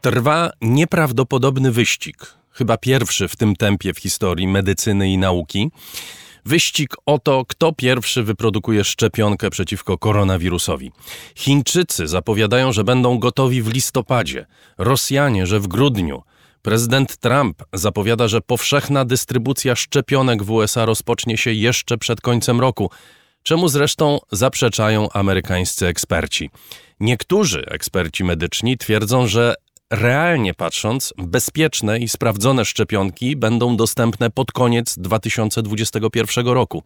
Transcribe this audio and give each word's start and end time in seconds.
Trwa 0.00 0.50
nieprawdopodobny 0.60 1.72
wyścig, 1.72 2.34
chyba 2.50 2.76
pierwszy 2.76 3.28
w 3.28 3.36
tym 3.36 3.56
tempie 3.56 3.94
w 3.94 3.98
historii 3.98 4.48
medycyny 4.48 5.10
i 5.10 5.18
nauki. 5.18 5.70
Wyścig 6.44 6.94
o 7.06 7.18
to, 7.18 7.44
kto 7.48 7.72
pierwszy 7.72 8.22
wyprodukuje 8.22 8.84
szczepionkę 8.84 9.50
przeciwko 9.50 9.98
koronawirusowi. 9.98 10.92
Chińczycy 11.34 12.08
zapowiadają, 12.08 12.72
że 12.72 12.84
będą 12.84 13.18
gotowi 13.18 13.62
w 13.62 13.72
listopadzie, 13.72 14.46
Rosjanie, 14.78 15.46
że 15.46 15.60
w 15.60 15.68
grudniu. 15.68 16.22
Prezydent 16.62 17.16
Trump 17.16 17.62
zapowiada, 17.72 18.28
że 18.28 18.40
powszechna 18.40 19.04
dystrybucja 19.04 19.76
szczepionek 19.76 20.42
w 20.42 20.50
USA 20.50 20.84
rozpocznie 20.84 21.36
się 21.36 21.52
jeszcze 21.52 21.98
przed 21.98 22.20
końcem 22.20 22.60
roku, 22.60 22.90
czemu 23.42 23.68
zresztą 23.68 24.18
zaprzeczają 24.32 25.08
amerykańscy 25.12 25.86
eksperci. 25.86 26.50
Niektórzy 27.00 27.64
eksperci 27.66 28.24
medyczni 28.24 28.78
twierdzą, 28.78 29.26
że 29.26 29.54
realnie 29.90 30.54
patrząc, 30.54 31.14
bezpieczne 31.18 31.98
i 31.98 32.08
sprawdzone 32.08 32.64
szczepionki 32.64 33.36
będą 33.36 33.76
dostępne 33.76 34.30
pod 34.30 34.52
koniec 34.52 34.98
2021 34.98 36.46
roku. 36.46 36.82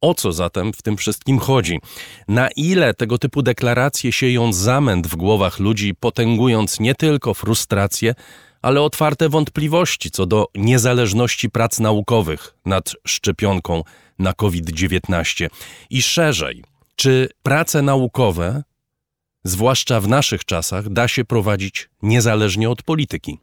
O 0.00 0.14
co 0.14 0.32
zatem 0.32 0.72
w 0.72 0.82
tym 0.82 0.96
wszystkim 0.96 1.38
chodzi? 1.38 1.80
Na 2.28 2.48
ile 2.56 2.94
tego 2.94 3.18
typu 3.18 3.42
deklaracje 3.42 4.12
sieją 4.12 4.52
zamęt 4.52 5.06
w 5.06 5.16
głowach 5.16 5.58
ludzi, 5.58 5.94
potęgując 5.94 6.80
nie 6.80 6.94
tylko 6.94 7.34
frustrację, 7.34 8.14
ale 8.62 8.80
otwarte 8.82 9.28
wątpliwości 9.28 10.10
co 10.10 10.26
do 10.26 10.46
niezależności 10.54 11.50
prac 11.50 11.80
naukowych 11.80 12.54
nad 12.64 12.92
szczepionką 13.06 13.82
na 14.18 14.32
COVID-19 14.32 15.48
i 15.90 16.02
szerzej, 16.02 16.64
czy 16.96 17.28
prace 17.42 17.82
naukowe 17.82 18.62
zwłaszcza 19.44 20.00
w 20.00 20.08
naszych 20.08 20.44
czasach, 20.44 20.88
da 20.88 21.08
się 21.08 21.24
prowadzić 21.24 21.88
niezależnie 22.02 22.70
od 22.70 22.82
polityki. 22.82 23.38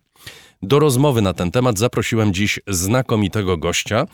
Do 0.61 0.79
rozmowy 0.79 1.21
na 1.21 1.33
ten 1.33 1.51
temat 1.51 1.79
zaprosiłem 1.79 2.33
dziś 2.33 2.59
znakomitego 2.67 3.57
gościa, 3.57 4.05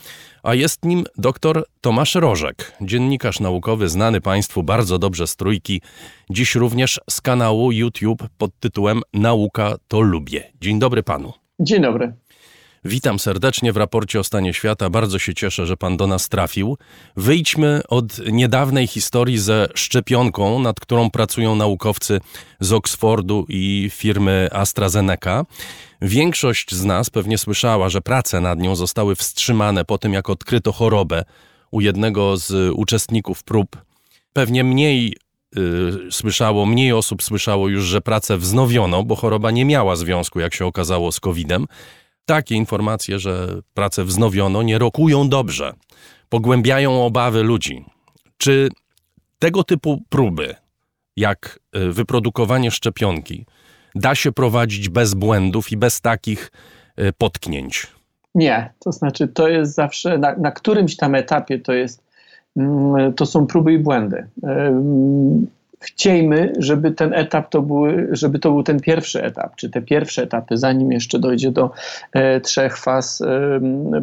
a 0.43 0.53
jest 0.53 0.85
nim 0.85 1.03
dr 1.17 1.63
Tomasz 1.81 2.15
Rożek, 2.15 2.73
dziennikarz 2.81 3.39
naukowy 3.39 3.89
znany 3.89 4.21
Państwu 4.21 4.63
bardzo 4.63 4.99
dobrze 4.99 5.27
z 5.27 5.35
trójki, 5.35 5.81
dziś 6.29 6.55
również 6.55 6.99
z 7.09 7.21
kanału 7.21 7.71
YouTube 7.71 8.23
pod 8.37 8.59
tytułem 8.59 9.01
Nauka 9.13 9.75
to 9.87 10.01
lubię. 10.01 10.51
Dzień 10.61 10.79
dobry 10.79 11.03
panu. 11.03 11.33
Dzień 11.59 11.81
dobry. 11.81 12.13
Witam 12.87 13.19
serdecznie 13.19 13.73
w 13.73 13.77
raporcie 13.77 14.19
o 14.19 14.23
stanie 14.23 14.53
świata. 14.53 14.89
Bardzo 14.89 15.19
się 15.19 15.33
cieszę, 15.33 15.65
że 15.65 15.77
pan 15.77 15.97
do 15.97 16.07
nas 16.07 16.29
trafił. 16.29 16.77
Wyjdźmy 17.15 17.81
od 17.87 18.31
niedawnej 18.31 18.87
historii 18.87 19.37
ze 19.37 19.67
szczepionką, 19.75 20.59
nad 20.59 20.79
którą 20.79 21.09
pracują 21.09 21.55
naukowcy 21.55 22.21
z 22.59 22.73
Oxfordu 22.73 23.45
i 23.49 23.89
firmy 23.93 24.49
AstraZeneca. 24.51 25.45
Większość 26.01 26.75
z 26.75 26.83
nas 26.83 27.09
pewnie 27.09 27.37
słyszała, 27.37 27.89
że 27.89 28.01
prace 28.01 28.41
nad 28.41 28.59
nią 28.59 28.75
zostały 28.75 29.15
wstrzymane 29.15 29.85
po 29.85 29.97
tym, 29.97 30.13
jak 30.13 30.29
odkryto 30.29 30.71
chorobę 30.71 31.23
u 31.71 31.81
jednego 31.81 32.37
z 32.37 32.73
uczestników 32.75 33.43
prób. 33.43 33.77
Pewnie 34.33 34.63
mniej 34.63 35.17
y, 35.57 36.11
słyszało, 36.11 36.65
mniej 36.65 36.93
osób 36.93 37.23
słyszało 37.23 37.67
już, 37.67 37.83
że 37.83 38.01
pracę 38.01 38.37
wznowiono, 38.37 39.03
bo 39.03 39.15
choroba 39.15 39.51
nie 39.51 39.65
miała 39.65 39.95
związku, 39.95 40.39
jak 40.39 40.53
się 40.53 40.65
okazało, 40.65 41.11
z 41.11 41.19
COVID-em. 41.19 41.67
Takie 42.25 42.55
informacje, 42.55 43.19
że 43.19 43.47
pracę 43.73 44.03
wznowiono, 44.03 44.63
nie 44.63 44.79
rokują 44.79 45.29
dobrze, 45.29 45.73
pogłębiają 46.29 47.05
obawy 47.05 47.43
ludzi. 47.43 47.85
Czy 48.37 48.69
tego 49.39 49.63
typu 49.63 50.03
próby, 50.09 50.55
jak 51.15 51.59
y, 51.75 51.91
wyprodukowanie 51.91 52.71
szczepionki, 52.71 53.45
da 53.95 54.15
się 54.15 54.31
prowadzić 54.31 54.89
bez 54.89 55.13
błędów 55.13 55.71
i 55.71 55.77
bez 55.77 56.01
takich 56.01 56.51
y, 56.99 57.13
potknięć? 57.17 57.87
Nie, 58.35 58.73
to 58.79 58.91
znaczy 58.91 59.27
to 59.27 59.47
jest 59.47 59.75
zawsze, 59.75 60.17
na, 60.17 60.35
na 60.35 60.51
którymś 60.51 60.95
tam 60.95 61.15
etapie 61.15 61.59
to 61.59 61.73
jest, 61.73 62.03
mm, 62.57 63.13
to 63.13 63.25
są 63.25 63.47
próby 63.47 63.73
i 63.73 63.79
błędy 63.79 64.27
chciejmy, 65.85 66.53
żeby 66.59 66.91
ten 66.91 67.13
etap 67.13 67.49
to 67.49 67.61
były, 67.61 68.07
żeby 68.11 68.39
to 68.39 68.51
był 68.51 68.63
ten 68.63 68.79
pierwszy 68.79 69.23
etap, 69.23 69.55
czy 69.55 69.69
te 69.69 69.81
pierwsze 69.81 70.23
etapy, 70.23 70.57
zanim 70.57 70.91
jeszcze 70.91 71.19
dojdzie 71.19 71.51
do 71.51 71.71
e, 72.13 72.41
trzech 72.41 72.77
faz 72.77 73.21
e, 73.21 73.59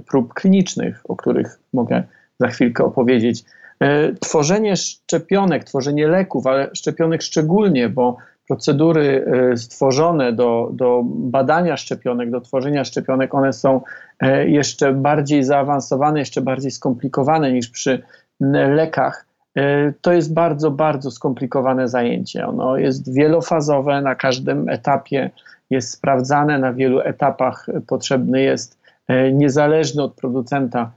prób 0.06 0.34
klinicznych, 0.34 1.00
o 1.08 1.16
których 1.16 1.58
mogę 1.72 2.02
za 2.40 2.48
chwilkę 2.48 2.84
opowiedzieć. 2.84 3.44
E, 3.80 4.12
tworzenie 4.20 4.76
szczepionek, 4.76 5.64
tworzenie 5.64 6.08
leków, 6.08 6.46
ale 6.46 6.70
szczepionek 6.74 7.22
szczególnie, 7.22 7.88
bo 7.88 8.16
procedury 8.48 9.24
e, 9.52 9.56
stworzone 9.56 10.32
do, 10.32 10.70
do 10.72 11.02
badania 11.04 11.76
szczepionek, 11.76 12.30
do 12.30 12.40
tworzenia 12.40 12.84
szczepionek, 12.84 13.34
one 13.34 13.52
są 13.52 13.80
e, 14.20 14.48
jeszcze 14.48 14.92
bardziej 14.92 15.44
zaawansowane, 15.44 16.18
jeszcze 16.18 16.40
bardziej 16.40 16.70
skomplikowane 16.70 17.52
niż 17.52 17.68
przy 17.68 18.02
lekach. 18.50 19.31
E, 19.56 19.92
to 20.00 20.12
jest 20.12 20.34
bardzo, 20.34 20.70
bardzo 20.70 21.10
skomplikowane 21.10 21.88
zajęcie. 21.88 22.46
Ono 22.46 22.76
jest 22.76 23.14
wielofazowe, 23.14 24.02
na 24.02 24.14
każdym 24.14 24.68
etapie 24.68 25.30
jest 25.70 25.90
sprawdzane, 25.90 26.58
na 26.58 26.72
wielu 26.72 27.00
etapach 27.00 27.66
potrzebny 27.86 28.42
jest 28.42 28.78
e, 29.08 29.32
niezależny 29.32 30.02
od 30.02 30.14
producenta 30.14 30.92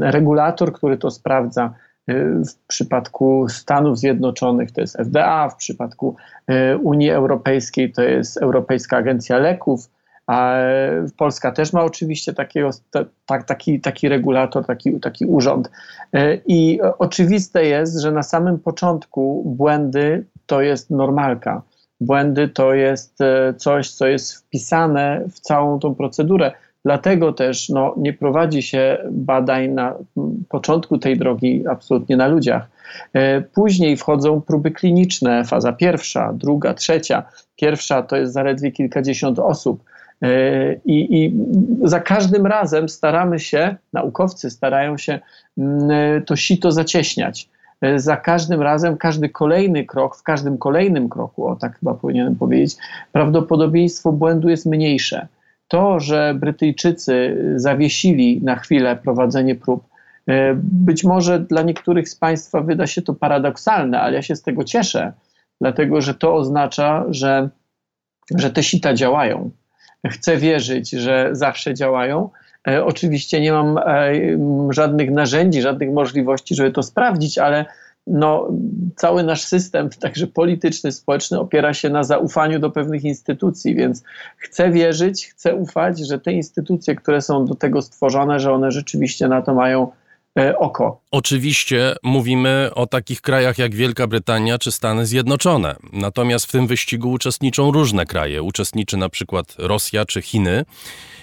regulator, 0.00 0.72
który 0.72 0.98
to 0.98 1.10
sprawdza. 1.10 1.74
E, 2.06 2.14
w 2.24 2.66
przypadku 2.66 3.46
Stanów 3.48 3.98
Zjednoczonych 3.98 4.72
to 4.72 4.80
jest 4.80 4.96
FDA, 4.96 5.48
w 5.48 5.56
przypadku 5.56 6.16
Unii 6.82 7.10
Europejskiej 7.10 7.92
to 7.92 8.02
jest 8.02 8.36
Europejska 8.36 8.96
Agencja 8.96 9.38
Leków, 9.38 9.90
a 10.26 10.56
Polska 11.16 11.52
też 11.52 11.72
ma 11.72 11.84
oczywiście 11.84 12.32
takiego, 12.32 12.70
tak, 13.26 13.44
taki, 13.44 13.80
taki 13.80 14.08
regulator, 14.08 14.66
taki, 14.66 15.00
taki 15.00 15.26
urząd. 15.26 15.70
E, 16.12 16.38
I 16.46 16.80
oczywiste 16.98 17.64
jest, 17.64 18.00
że 18.00 18.12
na 18.12 18.22
samym 18.22 18.58
początku 18.58 19.42
błędy 19.46 20.24
to 20.46 20.60
jest 20.60 20.90
normalka. 20.90 21.62
Błędy 22.00 22.48
to 22.48 22.74
jest 22.74 23.20
e, 23.20 23.54
coś, 23.56 23.90
co 23.90 24.06
jest 24.06 24.34
wpisane 24.34 25.24
w 25.28 25.40
całą 25.40 25.78
tą 25.78 25.94
procedurę. 25.94 26.52
Dlatego 26.84 27.32
też 27.32 27.68
no, 27.68 27.94
nie 27.96 28.12
prowadzi 28.12 28.62
się 28.62 28.98
badań 29.10 29.68
na 29.68 29.94
początku 30.48 30.98
tej 30.98 31.18
drogi 31.18 31.64
absolutnie 31.70 32.16
na 32.16 32.26
ludziach. 32.26 32.68
E, 33.12 33.40
później 33.40 33.96
wchodzą 33.96 34.40
próby 34.40 34.70
kliniczne, 34.70 35.44
faza 35.44 35.72
pierwsza, 35.72 36.32
druga, 36.32 36.74
trzecia. 36.74 37.22
Pierwsza 37.56 38.02
to 38.02 38.16
jest 38.16 38.32
zaledwie 38.32 38.72
kilkadziesiąt 38.72 39.38
osób 39.38 39.84
I, 40.84 41.24
I, 41.24 41.34
za 41.82 42.00
każdym 42.00 42.46
razem 42.46 42.88
staramy 42.88 43.38
się, 43.38 43.76
naukowcy 43.92 44.50
starają 44.50 44.98
się 44.98 45.20
mm, 45.58 46.22
to 46.22 46.36
sito 46.36 46.72
zacieśniać. 46.72 47.48
E, 47.84 47.98
za 47.98 48.16
każdym 48.16 48.62
razem, 48.62 48.96
każdy 48.96 49.28
kolejny 49.28 49.84
krok, 49.84 50.16
w 50.16 50.22
każdym 50.22 50.58
kolejnym 50.58 51.08
kroku, 51.08 51.46
o 51.46 51.56
tak 51.56 51.78
chyba 51.78 51.94
powinienem 51.94 52.36
powiedzieć, 52.36 52.76
prawdopodobieństwo 53.12 54.12
błędu 54.12 54.48
jest 54.48 54.66
mniejsze. 54.66 55.26
To, 55.68 56.00
że 56.00 56.34
Brytyjczycy 56.34 57.36
zawiesili 57.56 58.40
na 58.42 58.56
chwilę 58.56 58.96
prowadzenie 58.96 59.54
prób, 59.54 59.84
e, 60.26 60.54
być 60.62 61.04
może 61.04 61.40
dla 61.40 61.62
niektórych 61.62 62.08
z 62.08 62.16
Państwa 62.16 62.60
wyda 62.60 62.86
się 62.86 63.02
to 63.02 63.14
paradoksalne, 63.14 64.00
ale 64.00 64.14
ja 64.14 64.22
się 64.22 64.36
z 64.36 64.42
tego 64.42 64.64
cieszę, 64.64 65.12
dlatego 65.60 66.00
że 66.00 66.14
to 66.14 66.34
oznacza, 66.34 67.04
że, 67.08 67.48
że 68.36 68.50
te 68.50 68.62
sita 68.62 68.94
działają 68.94 69.50
chcę 70.10 70.36
wierzyć, 70.36 70.90
że 70.90 71.28
zawsze 71.32 71.74
działają. 71.74 72.30
E, 72.68 72.84
oczywiście 72.84 73.40
nie 73.40 73.52
mam 73.52 73.78
e, 73.78 74.12
żadnych 74.70 75.10
narzędzi, 75.10 75.62
żadnych 75.62 75.92
możliwości, 75.92 76.54
żeby 76.54 76.70
to 76.70 76.82
sprawdzić, 76.82 77.38
ale 77.38 77.64
no, 78.06 78.48
cały 78.96 79.22
nasz 79.22 79.44
system, 79.44 79.90
także 80.00 80.26
polityczny, 80.26 80.92
społeczny, 80.92 81.40
opiera 81.40 81.74
się 81.74 81.90
na 81.90 82.04
zaufaniu 82.04 82.58
do 82.58 82.70
pewnych 82.70 83.04
instytucji, 83.04 83.74
więc 83.74 84.02
chcę 84.36 84.70
wierzyć, 84.70 85.26
chcę 85.26 85.54
ufać, 85.54 85.98
że 85.98 86.18
te 86.18 86.32
instytucje, 86.32 86.96
które 86.96 87.20
są 87.20 87.46
do 87.46 87.54
tego 87.54 87.82
stworzone, 87.82 88.40
że 88.40 88.52
one 88.52 88.70
rzeczywiście 88.70 89.28
na 89.28 89.42
to 89.42 89.54
mają 89.54 89.90
oko. 90.58 91.00
Oczywiście 91.10 91.96
mówimy 92.02 92.70
o 92.74 92.86
takich 92.86 93.20
krajach 93.20 93.58
jak 93.58 93.74
Wielka 93.74 94.06
Brytania 94.06 94.58
czy 94.58 94.72
Stany 94.72 95.06
Zjednoczone. 95.06 95.76
Natomiast 95.92 96.46
w 96.46 96.52
tym 96.52 96.66
wyścigu 96.66 97.10
uczestniczą 97.10 97.72
różne 97.72 98.06
kraje. 98.06 98.42
Uczestniczy 98.42 98.96
na 98.96 99.08
przykład 99.08 99.54
Rosja 99.58 100.04
czy 100.04 100.22
Chiny. 100.22 100.64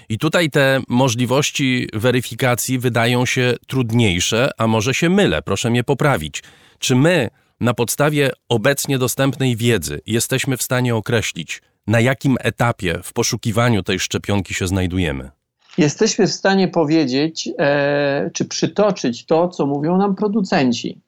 I 0.08 0.18
tutaj 0.18 0.50
te 0.50 0.80
możliwości 0.88 1.88
weryfikacji 1.92 2.78
wydają 2.78 3.26
się 3.26 3.54
trudniejsze, 3.66 4.50
a 4.58 4.66
może 4.66 4.94
się 4.94 5.08
mylę, 5.08 5.42
proszę 5.42 5.70
mnie 5.70 5.84
poprawić. 5.84 6.42
Czy 6.78 6.96
my 6.96 7.30
na 7.60 7.74
podstawie 7.74 8.30
obecnie 8.48 8.98
dostępnej 8.98 9.56
wiedzy 9.56 10.00
jesteśmy 10.06 10.56
w 10.56 10.62
stanie 10.62 10.96
określić, 10.96 11.62
na 11.86 12.00
jakim 12.00 12.36
etapie 12.40 13.00
w 13.02 13.12
poszukiwaniu 13.12 13.82
tej 13.82 14.00
szczepionki 14.00 14.54
się 14.54 14.66
znajdujemy? 14.66 15.30
Jesteśmy 15.78 16.26
w 16.26 16.32
stanie 16.32 16.68
powiedzieć, 16.68 17.48
e, 17.58 18.30
czy 18.32 18.44
przytoczyć 18.44 19.26
to, 19.26 19.48
co 19.48 19.66
mówią 19.66 19.96
nam 19.96 20.14
producenci. 20.14 21.00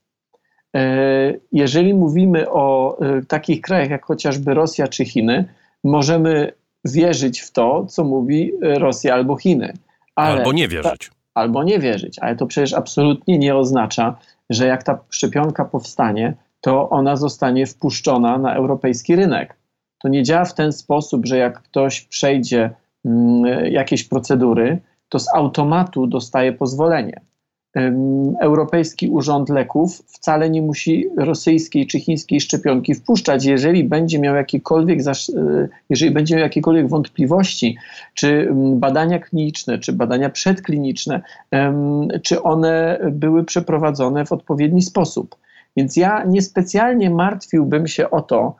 E, 0.76 1.34
jeżeli 1.52 1.94
mówimy 1.94 2.50
o 2.50 2.98
e, 3.00 3.22
takich 3.22 3.60
krajach 3.60 3.90
jak 3.90 4.04
chociażby 4.04 4.54
Rosja 4.54 4.88
czy 4.88 5.04
Chiny, 5.04 5.44
możemy 5.84 6.52
wierzyć 6.84 7.40
w 7.40 7.50
to, 7.52 7.86
co 7.86 8.04
mówi 8.04 8.52
Rosja 8.60 9.14
albo 9.14 9.36
Chiny. 9.36 9.72
Ale 10.14 10.38
albo 10.38 10.52
nie 10.52 10.68
wierzyć. 10.68 11.08
Ta, 11.08 11.14
albo 11.34 11.64
nie 11.64 11.78
wierzyć, 11.78 12.18
ale 12.18 12.36
to 12.36 12.46
przecież 12.46 12.72
absolutnie 12.72 13.38
nie 13.38 13.56
oznacza, 13.56 14.18
że 14.50 14.66
jak 14.66 14.82
ta 14.82 14.98
szczepionka 15.10 15.64
powstanie, 15.64 16.34
to 16.60 16.90
ona 16.90 17.16
zostanie 17.16 17.66
wpuszczona 17.66 18.38
na 18.38 18.54
europejski 18.54 19.16
rynek. 19.16 19.56
To 19.98 20.08
nie 20.08 20.22
działa 20.22 20.44
w 20.44 20.54
ten 20.54 20.72
sposób, 20.72 21.26
że 21.26 21.38
jak 21.38 21.62
ktoś 21.62 22.00
przejdzie 22.00 22.70
mm, 23.04 23.66
jakieś 23.72 24.04
procedury, 24.04 24.78
to 25.08 25.18
z 25.18 25.34
automatu 25.34 26.06
dostaje 26.06 26.52
pozwolenie. 26.52 27.20
Europejski 28.40 29.08
Urząd 29.08 29.48
Leków 29.48 30.02
wcale 30.06 30.50
nie 30.50 30.62
musi 30.62 31.08
rosyjskiej 31.16 31.86
czy 31.86 32.00
chińskiej 32.00 32.40
szczepionki 32.40 32.94
wpuszczać, 32.94 33.44
jeżeli 33.44 33.84
będzie 33.84 34.18
miał 34.18 34.34
jakiekolwiek, 34.34 35.00
e, 35.00 35.68
jeżeli 35.90 36.12
będzie 36.12 36.34
miał 36.34 36.42
jakiekolwiek 36.42 36.88
wątpliwości, 36.88 37.76
czy 38.14 38.48
badania 38.54 39.18
kliniczne, 39.18 39.78
czy 39.78 39.92
badania 39.92 40.30
przedkliniczne, 40.30 41.22
czy 42.22 42.42
one 42.42 42.98
były 43.12 43.44
przeprowadzone 43.44 44.26
w 44.26 44.32
odpowiedni 44.32 44.82
sposób. 44.82 45.36
Więc 45.76 45.96
ja 45.96 46.24
niespecjalnie 46.24 47.10
martwiłbym 47.10 47.86
się 47.86 48.10
o 48.10 48.22
to, 48.22 48.56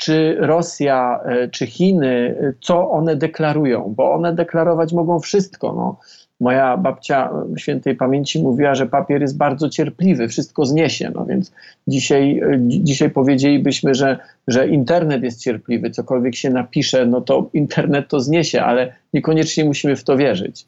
czy 0.00 0.36
Rosja, 0.38 1.20
e, 1.24 1.48
czy 1.48 1.66
Chiny, 1.66 2.36
co 2.60 2.90
one 2.90 3.16
deklarują, 3.16 3.94
bo 3.96 4.12
one 4.12 4.34
deklarować 4.34 4.92
mogą 4.92 5.20
wszystko. 5.20 5.72
No. 5.72 5.96
Moja 6.40 6.76
babcia 6.76 7.30
świętej 7.56 7.96
pamięci 7.96 8.42
mówiła, 8.42 8.74
że 8.74 8.86
papier 8.86 9.20
jest 9.20 9.36
bardzo 9.36 9.68
cierpliwy, 9.68 10.28
wszystko 10.28 10.66
zniesie. 10.66 11.12
No 11.14 11.26
więc 11.26 11.52
dzisiaj, 11.88 12.38
e, 12.38 12.58
dzisiaj 12.60 13.10
powiedzielibyśmy, 13.10 13.94
że, 13.94 14.18
że 14.48 14.68
internet 14.68 15.22
jest 15.22 15.42
cierpliwy, 15.42 15.90
cokolwiek 15.90 16.36
się 16.36 16.50
napisze, 16.50 17.06
no 17.06 17.20
to 17.20 17.50
internet 17.52 18.08
to 18.08 18.20
zniesie, 18.20 18.62
ale 18.62 18.92
niekoniecznie 19.14 19.64
musimy 19.64 19.96
w 19.96 20.04
to 20.04 20.16
wierzyć. 20.16 20.66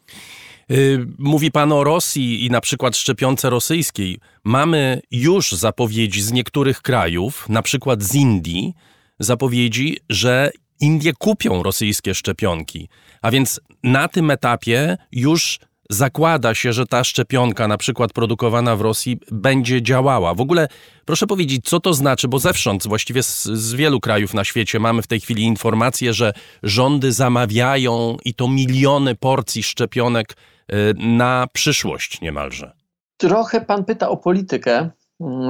Y, 0.71 1.07
mówi 1.19 1.51
pan 1.51 1.73
o 1.73 1.85
Rosji 1.85 2.47
i 2.47 2.51
na 2.51 2.61
przykład 2.61 2.97
szczepionce 2.97 3.51
rosyjskiej. 3.51 4.19
Mamy 4.45 5.01
już 5.11 5.53
zapowiedzi 5.53 6.23
z 6.23 6.33
niektórych 6.33 6.83
krajów, 6.83 7.49
na 7.49 7.63
przykład 7.63 8.03
z 8.03 8.15
Indii, 8.15 8.75
zapowiedzi, 9.23 9.99
że 10.09 10.51
Indie 10.81 11.13
kupią 11.13 11.63
rosyjskie 11.63 12.15
szczepionki. 12.15 12.89
A 13.23 13.31
więc 13.31 13.61
na 13.83 14.09
tym 14.09 14.31
etapie 14.31 14.97
już 15.13 15.59
zakłada 15.91 16.55
się, 16.55 16.73
że 16.73 16.87
ta 16.87 17.05
szczepionka, 17.05 17.69
na 17.69 17.77
przykład 17.77 18.13
produkowana 18.13 18.77
w 18.77 18.81
Rosji, 18.81 19.19
będzie 19.31 19.83
działała. 19.83 20.35
W 20.35 20.41
ogóle 20.41 20.69
proszę 21.05 21.27
powiedzieć, 21.27 21.65
co 21.65 21.81
to 21.81 21.95
znaczy, 21.95 22.29
bo 22.29 22.39
zewsząd, 22.39 22.87
właściwie 22.87 23.23
z, 23.23 23.45
z, 23.45 23.75
wielu 23.75 24.01
krajów 24.01 24.35
na 24.35 24.45
świecie 24.45 24.79
mamy 24.79 25.03
w 25.03 25.07
tej 25.07 25.21
chwili 25.21 25.43
informacje, 25.43 26.15
że 26.15 26.33
rządy 26.63 27.13
zamawiają 27.13 28.17
i 28.25 28.35
to 28.35 28.49
miliony 28.49 29.15
porcji 29.15 29.63
szczepionek 29.63 30.37
y, 30.73 30.75
na 30.99 31.47
przyszłość 31.53 32.21
niemalże. 32.21 32.73
Trochę 33.17 33.61
pan 33.61 33.85
pyta 33.85 34.09
o 34.09 34.17
politykę. 34.17 34.91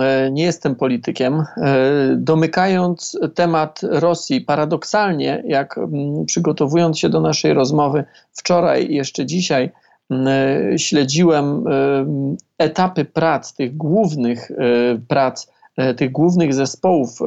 E, 0.01 0.31
nie 0.31 0.43
jestem 0.43 0.75
politykiem. 0.75 1.35
E, 1.41 1.45
domykając 2.17 3.19
temat 3.35 3.81
Rosji, 3.83 4.41
paradoksalnie, 4.41 5.43
jak 5.47 5.81
przygotowując 6.27 6.99
się 6.99 7.09
do 7.09 7.21
naszej 7.21 7.55
rozmowy 7.55 8.05
wczoraj 8.33 8.91
i 8.91 8.95
jeszcze 8.95 9.27
dzisiaj, 9.27 9.71
e, 10.11 10.79
śledziłem 10.79 11.65
etapy 12.59 13.05
prac, 13.05 13.55
tych 13.55 13.77
głównych 13.77 14.53
prac, 15.09 15.53
tych 15.97 16.13
głównych 16.13 16.55
zespołów, 16.55 17.19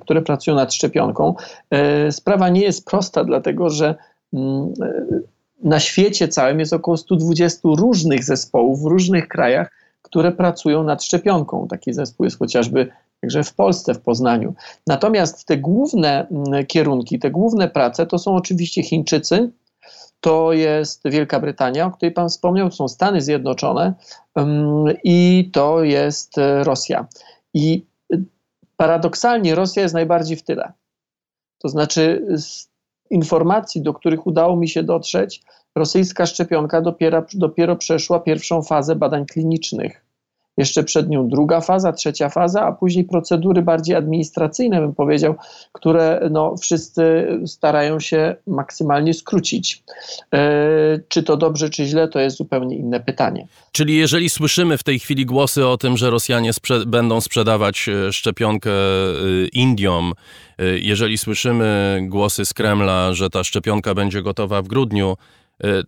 które 0.00 0.22
pracują 0.22 0.56
nad 0.56 0.74
szczepionką. 0.74 1.34
Sprawa 2.10 2.48
nie 2.48 2.60
jest 2.60 2.86
prosta, 2.86 3.24
dlatego 3.24 3.70
że 3.70 3.94
na 5.62 5.80
świecie 5.80 6.28
całym 6.28 6.60
jest 6.60 6.72
około 6.72 6.96
120 6.96 7.60
różnych 7.64 8.24
zespołów 8.24 8.82
w 8.82 8.86
różnych 8.86 9.28
krajach, 9.28 9.70
które 10.04 10.32
pracują 10.32 10.84
nad 10.84 11.04
szczepionką. 11.04 11.68
Taki 11.68 11.92
zespół 11.92 12.24
jest 12.24 12.38
chociażby 12.38 12.88
także 13.20 13.44
w 13.44 13.54
Polsce, 13.54 13.94
w 13.94 14.00
Poznaniu. 14.00 14.54
Natomiast 14.86 15.44
te 15.46 15.56
główne 15.56 16.26
mm, 16.28 16.66
kierunki, 16.66 17.18
te 17.18 17.30
główne 17.30 17.68
prace 17.68 18.06
to 18.06 18.18
są 18.18 18.36
oczywiście 18.36 18.82
Chińczycy, 18.82 19.50
to 20.20 20.52
jest 20.52 21.02
Wielka 21.04 21.40
Brytania, 21.40 21.86
o 21.86 21.90
której 21.90 22.12
Pan 22.12 22.28
wspomniał, 22.28 22.70
to 22.70 22.76
są 22.76 22.88
Stany 22.88 23.20
Zjednoczone 23.20 23.94
um, 24.34 24.84
i 25.04 25.50
to 25.52 25.82
jest 25.82 26.38
e, 26.38 26.64
Rosja. 26.64 27.06
I 27.54 27.86
e, 28.12 28.16
paradoksalnie 28.76 29.54
Rosja 29.54 29.82
jest 29.82 29.94
najbardziej 29.94 30.36
w 30.36 30.42
tyle. 30.42 30.72
To 31.58 31.68
znaczy, 31.68 32.26
z 32.36 32.68
informacji, 33.10 33.82
do 33.82 33.94
których 33.94 34.26
udało 34.26 34.56
mi 34.56 34.68
się 34.68 34.82
dotrzeć, 34.82 35.42
rosyjska 35.74 36.26
szczepionka 36.26 36.80
dopiero, 36.80 37.24
dopiero 37.34 37.76
przeszła 37.76 38.20
pierwszą 38.20 38.62
fazę 38.62 38.96
badań 38.96 39.26
klinicznych. 39.26 40.04
Jeszcze 40.56 40.84
przed 40.84 41.08
nią 41.08 41.28
druga 41.28 41.60
faza, 41.60 41.92
trzecia 41.92 42.28
faza, 42.28 42.62
a 42.62 42.72
później 42.72 43.04
procedury 43.04 43.62
bardziej 43.62 43.96
administracyjne, 43.96 44.80
bym 44.80 44.94
powiedział, 44.94 45.34
które 45.72 46.28
no, 46.30 46.56
wszyscy 46.56 47.26
starają 47.46 48.00
się 48.00 48.36
maksymalnie 48.46 49.14
skrócić. 49.14 49.82
E, 50.34 51.00
czy 51.08 51.22
to 51.22 51.36
dobrze, 51.36 51.70
czy 51.70 51.84
źle, 51.84 52.08
to 52.08 52.20
jest 52.20 52.36
zupełnie 52.36 52.76
inne 52.76 53.00
pytanie. 53.00 53.46
Czyli 53.72 53.96
jeżeli 53.96 54.30
słyszymy 54.30 54.78
w 54.78 54.82
tej 54.82 54.98
chwili 54.98 55.26
głosy 55.26 55.66
o 55.66 55.76
tym, 55.76 55.96
że 55.96 56.10
Rosjanie 56.10 56.52
sprze 56.52 56.86
będą 56.86 57.20
sprzedawać 57.20 57.88
e, 57.88 58.12
szczepionkę 58.12 58.70
e, 58.70 59.14
Indiom, 59.52 60.12
jeżeli 60.80 61.18
słyszymy 61.18 62.00
głosy 62.02 62.44
z 62.44 62.54
Kremla, 62.54 63.14
że 63.14 63.30
ta 63.30 63.44
szczepionka 63.44 63.94
będzie 63.94 64.22
gotowa 64.22 64.62
w 64.62 64.68
grudniu, 64.68 65.16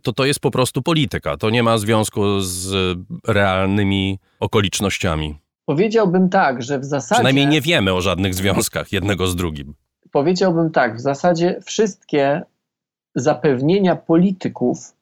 to 0.01 0.13
to 0.13 0.25
jest 0.25 0.39
po 0.39 0.51
prostu 0.51 0.81
polityka. 0.81 1.37
To 1.37 1.49
nie 1.49 1.63
ma 1.63 1.77
związku 1.77 2.41
z 2.41 2.97
realnymi 3.27 4.19
okolicznościami. 4.39 5.35
Powiedziałbym 5.65 6.29
tak, 6.29 6.63
że 6.63 6.79
w 6.79 6.85
zasadzie. 6.85 7.19
Przynajmniej 7.19 7.47
nie 7.47 7.61
wiemy 7.61 7.93
o 7.93 8.01
żadnych 8.01 8.33
związkach 8.33 8.91
jednego 8.91 9.27
z 9.27 9.35
drugim. 9.35 9.73
Powiedziałbym 10.11 10.71
tak, 10.71 10.97
w 10.97 11.01
zasadzie 11.01 11.59
wszystkie 11.65 12.41
zapewnienia 13.15 13.95
polityków, 13.95 14.93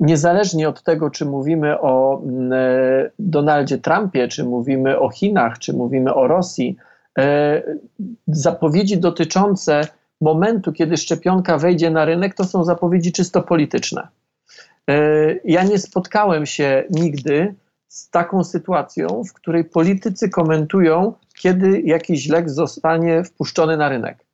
niezależnie 0.00 0.68
od 0.68 0.82
tego, 0.82 1.10
czy 1.10 1.24
mówimy 1.24 1.80
o 1.80 2.22
mm, 2.22 2.52
e, 2.52 3.10
Donaldzie 3.18 3.78
Trumpie, 3.78 4.28
czy 4.28 4.44
mówimy 4.44 4.98
o 4.98 5.08
Chinach, 5.08 5.58
czy 5.58 5.72
mówimy 5.72 6.14
o 6.14 6.26
Rosji, 6.26 6.76
e, 7.18 7.62
zapowiedzi 8.26 8.98
dotyczące 8.98 9.80
momentu, 10.24 10.72
kiedy 10.72 10.96
szczepionka 10.96 11.58
wejdzie 11.58 11.90
na 11.90 12.04
rynek, 12.04 12.34
to 12.34 12.44
są 12.44 12.64
zapowiedzi 12.64 13.12
czysto 13.12 13.42
polityczne. 13.42 14.08
E, 14.90 14.96
ja 15.44 15.62
nie 15.64 15.78
spotkałem 15.78 16.46
się 16.46 16.84
nigdy 16.90 17.54
z 17.88 18.10
taką 18.10 18.44
sytuacją, 18.44 19.22
w 19.24 19.32
której 19.32 19.64
politycy 19.64 20.28
komentują, 20.28 21.12
kiedy 21.38 21.80
jakiś 21.80 22.28
lek 22.28 22.50
zostanie 22.50 23.24
wpuszczony 23.24 23.76
na 23.76 23.88
rynek, 23.88 24.24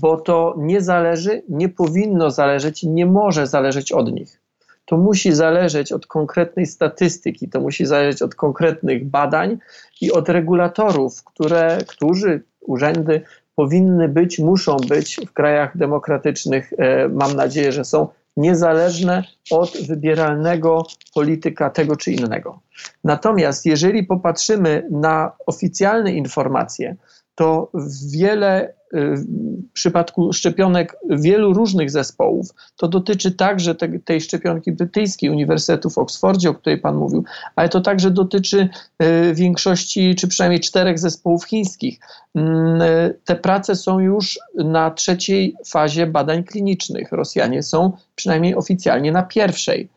bo 0.00 0.16
to 0.20 0.54
nie 0.58 0.80
zależy, 0.80 1.42
nie 1.48 1.68
powinno 1.68 2.30
zależeć, 2.30 2.82
nie 2.82 3.06
może 3.06 3.46
zależeć 3.46 3.92
od 3.92 4.12
nich. 4.12 4.40
To 4.84 4.96
musi 4.96 5.32
zależeć 5.32 5.92
od 5.92 6.06
konkretnej 6.06 6.66
statystyki, 6.66 7.48
to 7.48 7.60
musi 7.60 7.86
zależeć 7.86 8.22
od 8.22 8.34
konkretnych 8.34 9.06
badań 9.06 9.58
i 10.00 10.12
od 10.12 10.28
regulatorów, 10.28 11.24
które, 11.24 11.78
którzy, 11.86 12.42
urzędy 12.60 13.22
powinny 13.56 14.08
być, 14.08 14.38
muszą 14.38 14.76
być 14.76 15.20
w 15.26 15.32
krajach 15.32 15.76
demokratycznych, 15.76 16.72
e, 16.78 17.08
mam 17.08 17.36
nadzieję, 17.36 17.72
że 17.72 17.84
są 17.84 18.08
niezależne 18.36 19.24
od 19.50 19.76
wybieralnego 19.86 20.86
polityka 21.14 21.70
tego 21.70 21.96
czy 21.96 22.12
innego. 22.12 22.60
Natomiast 23.04 23.66
jeżeli 23.66 24.04
popatrzymy 24.04 24.88
na 24.90 25.32
oficjalne 25.46 26.12
informacje, 26.12 26.96
to 27.34 27.70
wiele 28.12 28.74
w 28.94 29.72
przypadku 29.72 30.32
szczepionek 30.32 30.96
wielu 31.10 31.52
różnych 31.52 31.90
zespołów. 31.90 32.48
To 32.76 32.88
dotyczy 32.88 33.32
także 33.32 33.74
te, 33.74 33.98
tej 33.98 34.20
szczepionki 34.20 34.72
brytyjskiej, 34.72 35.30
Uniwersytetu 35.30 35.90
w 35.90 35.98
Oksfordzie, 35.98 36.50
o 36.50 36.54
której 36.54 36.78
Pan 36.78 36.96
mówił, 36.96 37.24
ale 37.56 37.68
to 37.68 37.80
także 37.80 38.10
dotyczy 38.10 38.68
y, 39.02 39.34
większości, 39.34 40.14
czy 40.14 40.28
przynajmniej 40.28 40.60
czterech 40.60 40.98
zespołów 40.98 41.44
chińskich. 41.44 41.98
Mm, 42.34 42.82
te 43.24 43.36
prace 43.36 43.76
są 43.76 43.98
już 43.98 44.38
na 44.54 44.90
trzeciej 44.90 45.54
fazie 45.66 46.06
badań 46.06 46.44
klinicznych. 46.44 47.12
Rosjanie 47.12 47.62
są 47.62 47.92
przynajmniej 48.14 48.54
oficjalnie 48.54 49.12
na 49.12 49.22
pierwszej. 49.22 49.88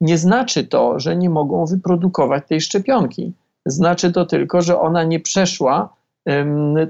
Nie 0.00 0.18
znaczy 0.18 0.64
to, 0.64 1.00
że 1.00 1.16
nie 1.16 1.30
mogą 1.30 1.66
wyprodukować 1.66 2.44
tej 2.48 2.60
szczepionki. 2.60 3.32
Znaczy 3.66 4.12
to 4.12 4.26
tylko, 4.26 4.62
że 4.62 4.80
ona 4.80 5.04
nie 5.04 5.20
przeszła 5.20 5.94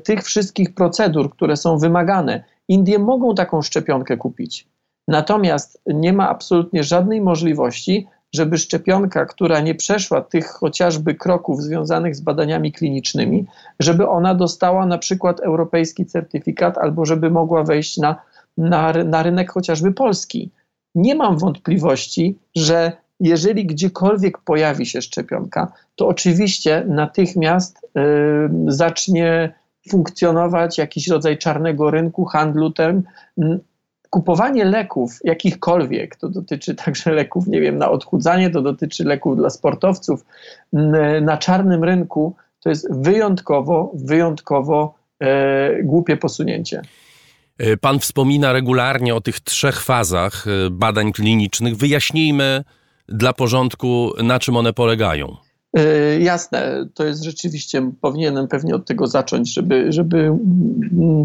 tych 0.05 0.23
wszystkich 0.23 0.75
procedur, 0.75 1.31
które 1.31 1.57
są 1.57 1.79
wymagane. 1.79 2.45
Indie 2.69 2.99
mogą 2.99 3.35
taką 3.35 3.63
szczepionkę 3.63 4.17
kupić. 4.17 4.69
Natomiast 5.09 5.83
nie 5.87 6.13
ma 6.13 6.29
absolutnie 6.29 6.85
żadnej 6.85 7.21
możliwości, 7.21 8.07
żeby 8.35 8.59
szczepionka, 8.59 9.27
która 9.27 9.61
nie 9.61 9.75
przeszła 9.75 10.21
tych 10.21 10.47
chociażby 10.47 11.15
kroków 11.15 11.63
związanych 11.63 12.17
z 12.17 12.21
badaniami 12.21 12.73
klinicznymi, 12.73 13.47
żeby 13.81 14.09
ona 14.09 14.35
dostała 14.35 14.87
na 14.87 14.99
przykład 14.99 15.41
europejski 15.41 16.07
certyfikat 16.07 16.79
albo 16.79 17.05
żeby 17.05 17.31
mogła 17.31 17.63
wejść 17.63 17.97
na 17.97 18.17
na, 18.59 18.93
na 18.93 19.23
rynek 19.23 19.51
chociażby 19.51 19.93
polski. 19.93 20.51
Nie 20.95 21.15
mam 21.15 21.39
wątpliwości, 21.39 22.39
że 22.57 22.93
jeżeli 23.21 23.67
gdziekolwiek 23.67 24.39
pojawi 24.39 24.87
się 24.87 25.03
szczepionka, 25.03 25.73
to 25.97 26.09
oczywiście 26.09 26.85
natychmiast 26.89 27.79
y, 27.85 27.91
zacznie 28.67 29.53
funkcjonować 29.91 30.79
jakiś 30.79 31.09
rodzaj 31.09 31.39
czarnego 31.39 31.91
rynku, 31.91 32.25
handlu 32.25 32.71
tym. 32.71 33.03
Kupowanie 34.11 34.65
leków, 34.65 35.19
jakichkolwiek, 35.25 36.17
to 36.17 36.29
dotyczy 36.29 36.75
także 36.85 37.13
leków, 37.13 37.47
nie 37.47 37.61
wiem, 37.61 37.79
na 37.79 37.91
odchudzanie, 37.91 38.51
to 38.51 38.63
dotyczy 38.63 39.05
leków 39.05 39.37
dla 39.37 39.51
sportowców, 39.51 40.25
na 41.23 41.37
czarnym 41.37 41.85
rynku, 41.85 42.37
to 42.61 42.69
jest 42.69 42.95
wyjątkowo, 42.95 43.93
wyjątkowo 43.95 44.95
e, 45.21 45.83
głupie 45.83 46.17
posunięcie. 46.17 46.83
E, 47.59 47.77
pan 47.77 47.99
wspomina 47.99 48.53
regularnie 48.53 49.15
o 49.15 49.21
tych 49.21 49.41
trzech 49.41 49.83
fazach 49.83 50.47
e, 50.47 50.71
badań 50.71 51.13
klinicznych. 51.13 51.77
Wyjaśnijmy 51.77 52.65
dla 53.09 53.33
porządku, 53.33 54.13
na 54.23 54.39
czym 54.39 54.57
one 54.57 54.73
polegają. 54.73 55.37
E, 55.77 56.21
jasne, 56.21 56.89
to 56.95 57.05
jest 57.05 57.23
rzeczywiście, 57.23 57.93
powinienem 58.01 58.49
pewnie 58.49 58.75
od 58.75 58.87
tego 58.87 59.07
zacząć, 59.07 59.55
żeby, 59.55 59.93
żeby 59.93 60.39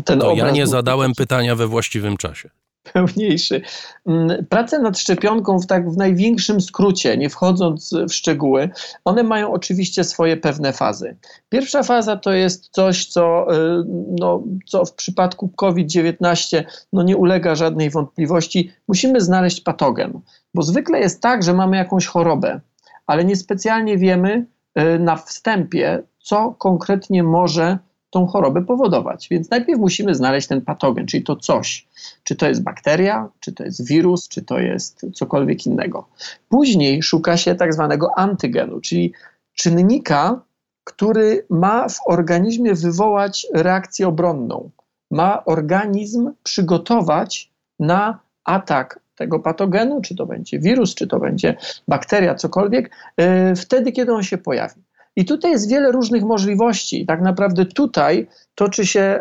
ten 0.06 0.20
to 0.20 0.32
obraz... 0.32 0.48
Ja 0.48 0.52
nie 0.52 0.68
zadałem 0.68 1.14
pytania 1.14 1.56
we 1.56 1.68
właściwym 1.68 2.18
czasie 2.18 2.50
pełniejszy. 2.94 3.62
Mm, 4.06 4.46
prace 4.46 4.80
nad 4.80 5.00
szczepionką 5.00 5.60
w 5.60 5.66
tak 5.66 5.92
w 5.92 5.98
największym 5.98 6.62
skrócie, 6.62 7.18
nie 7.18 7.30
wchodząc 7.30 7.94
w 8.10 8.14
szczegóły, 8.14 8.70
one 9.06 9.24
mają 9.24 9.52
oczywiście 9.52 10.04
swoje 10.04 10.38
pewne 10.38 10.74
fazy. 10.74 11.18
Pierwsza 11.50 11.84
faza 11.84 12.18
to 12.18 12.34
jest 12.34 12.70
coś, 12.72 13.06
co, 13.06 13.54
y, 13.54 13.84
no, 14.20 14.44
co 14.66 14.86
w 14.86 14.94
przypadku 14.94 15.50
COVID-19 15.56 16.64
no, 16.94 17.04
nie 17.04 17.18
ulega 17.18 17.56
żadnej 17.56 17.90
wątpliwości. 17.90 18.72
Musimy 18.88 19.22
znaleźć 19.22 19.62
patogen, 19.62 20.20
bo 20.54 20.62
zwykle 20.62 21.00
jest 21.00 21.22
tak, 21.22 21.44
że 21.44 21.54
mamy 21.54 21.78
jakąś 21.78 22.08
chorobę, 22.08 22.60
ale 23.08 23.26
niespecjalnie 23.26 23.98
wiemy 23.98 24.46
y, 24.80 25.00
na 25.00 25.16
wstępie, 25.16 26.04
co 26.20 26.56
konkretnie 26.58 27.24
może 27.24 27.78
tą 28.10 28.28
chorobę 28.28 28.66
powodować. 28.66 29.28
Więc 29.32 29.50
najpierw 29.50 29.80
musimy 29.80 30.16
znaleźć 30.16 30.48
ten 30.48 30.62
patogen, 30.62 31.08
czyli 31.08 31.24
to 31.24 31.36
coś. 31.36 31.88
Czy 32.24 32.36
to 32.36 32.48
jest 32.48 32.64
bakteria, 32.64 33.30
czy 33.40 33.54
to 33.54 33.64
jest 33.64 33.88
wirus, 33.88 34.28
czy 34.28 34.42
to 34.42 34.60
jest 34.60 35.06
cokolwiek 35.14 35.66
innego. 35.66 36.08
Później 36.50 37.04
szuka 37.04 37.38
się 37.38 37.56
tak 37.56 37.74
zwanego 37.74 38.18
antygenu, 38.18 38.82
czyli 38.82 39.14
czynnika, 39.54 40.42
który 40.84 41.46
ma 41.50 41.90
w 41.90 42.00
organizmie 42.08 42.74
wywołać 42.74 43.48
reakcję 43.54 44.08
obronną. 44.08 44.70
Ma 45.12 45.46
organizm 45.46 46.32
przygotować 46.44 47.52
na 47.80 48.20
atak 48.44 49.00
tego 49.20 49.40
patogenu, 49.40 50.02
czy 50.02 50.16
to 50.16 50.26
będzie 50.26 50.60
wirus, 50.60 50.96
czy 50.96 51.08
to 51.08 51.20
będzie 51.20 51.56
bakteria, 51.88 52.36
cokolwiek, 52.36 52.92
yy, 53.18 53.56
wtedy, 53.56 53.92
kiedy 53.92 54.14
on 54.14 54.24
się 54.24 54.38
pojawi. 54.38 54.82
I 55.16 55.26
tutaj 55.26 55.52
jest 55.52 55.70
wiele 55.70 55.92
różnych 55.92 56.24
możliwości. 56.24 57.06
Tak 57.06 57.22
naprawdę 57.22 57.66
tutaj 57.66 58.28
toczy 58.56 58.86
się 58.86 59.20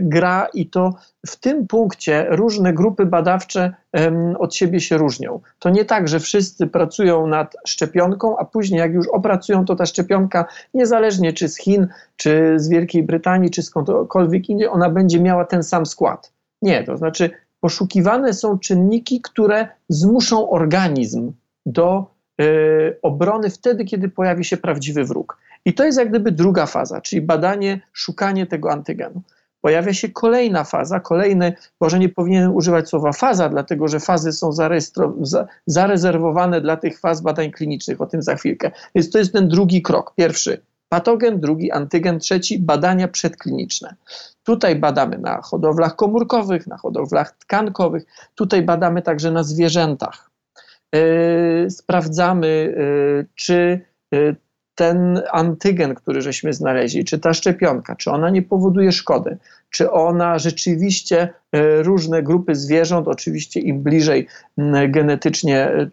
gra 0.00 0.46
i 0.54 0.66
to 0.66 0.94
w 1.26 1.36
tym 1.36 1.66
punkcie 1.66 2.26
różne 2.28 2.72
grupy 2.72 3.06
badawcze 3.06 3.74
od 4.38 4.54
siebie 4.54 4.80
się 4.80 4.98
różnią. 4.98 5.40
To 5.58 5.70
nie 5.70 5.84
tak, 5.84 6.08
że 6.08 6.20
wszyscy 6.20 6.66
pracują 6.66 7.26
nad 7.26 7.56
szczepionką, 7.66 8.38
a 8.38 8.44
później 8.44 8.80
jak 8.80 8.92
już 8.92 9.08
opracują, 9.08 9.64
to 9.64 9.76
ta 9.76 9.86
szczepionka, 9.86 10.44
niezależnie 10.74 11.32
czy 11.32 11.48
z 11.48 11.58
Chin, 11.58 11.88
czy 12.16 12.54
z 12.56 12.68
Wielkiej 12.68 13.02
Brytanii, 13.02 13.50
czy 13.50 13.62
skądkolwiek 13.62 14.48
indziej, 14.48 14.68
ona 14.68 14.90
będzie 14.90 15.20
miała 15.20 15.44
ten 15.44 15.62
sam 15.62 15.86
skład. 15.86 16.32
Nie, 16.62 16.84
to 16.84 16.96
znaczy 16.96 17.30
poszukiwane 17.60 18.34
są 18.34 18.58
czynniki, 18.58 19.20
które 19.20 19.68
zmuszą 19.88 20.50
organizm 20.50 21.32
do 21.66 22.18
Y, 22.40 22.96
obrony 23.02 23.50
wtedy, 23.50 23.84
kiedy 23.84 24.08
pojawi 24.08 24.44
się 24.44 24.56
prawdziwy 24.56 25.04
wróg. 25.04 25.38
I 25.64 25.74
to 25.74 25.84
jest 25.84 25.98
jak 25.98 26.08
gdyby 26.08 26.32
druga 26.32 26.66
faza, 26.66 27.00
czyli 27.00 27.22
badanie, 27.22 27.80
szukanie 27.92 28.46
tego 28.46 28.72
antygenu. 28.72 29.22
Pojawia 29.60 29.94
się 29.94 30.08
kolejna 30.08 30.64
faza, 30.64 31.00
kolejny, 31.00 31.52
może 31.80 31.98
nie 31.98 32.08
powinienem 32.08 32.54
używać 32.54 32.88
słowa 32.88 33.12
faza, 33.12 33.48
dlatego 33.48 33.88
że 33.88 34.00
fazy 34.00 34.32
są 34.32 34.50
zarezerwowane 35.66 36.60
dla 36.60 36.76
tych 36.76 37.00
faz 37.00 37.20
badań 37.20 37.50
klinicznych, 37.50 38.00
o 38.00 38.06
tym 38.06 38.22
za 38.22 38.36
chwilkę. 38.36 38.70
Więc 38.94 39.10
to 39.10 39.18
jest 39.18 39.32
ten 39.32 39.48
drugi 39.48 39.82
krok. 39.82 40.14
Pierwszy 40.16 40.60
patogen, 40.88 41.40
drugi 41.40 41.70
antygen, 41.70 42.18
trzeci 42.18 42.58
badania 42.58 43.08
przedkliniczne. 43.08 43.94
Tutaj 44.42 44.76
badamy 44.76 45.18
na 45.18 45.42
hodowlach 45.42 45.96
komórkowych, 45.96 46.66
na 46.66 46.76
hodowlach 46.76 47.36
tkankowych, 47.38 48.04
tutaj 48.34 48.62
badamy 48.62 49.02
także 49.02 49.30
na 49.30 49.42
zwierzętach. 49.42 50.30
E, 50.94 51.70
sprawdzamy, 51.70 52.74
e, 52.76 53.24
czy 53.34 53.80
e, 54.14 54.34
ten 54.74 55.20
antygen, 55.32 55.94
który 55.94 56.22
żeśmy 56.22 56.52
znaleźli, 56.52 57.04
czy 57.04 57.18
ta 57.18 57.34
szczepionka, 57.34 57.96
czy 57.96 58.10
ona 58.10 58.30
nie 58.30 58.42
powoduje 58.42 58.92
szkody, 58.92 59.38
czy 59.70 59.90
ona 59.90 60.38
rzeczywiście 60.38 61.28
różne 61.82 62.22
grupy 62.22 62.54
zwierząt, 62.54 63.08
oczywiście 63.08 63.60
im 63.60 63.82
bliżej 63.82 64.26
genetycznie 64.88 65.90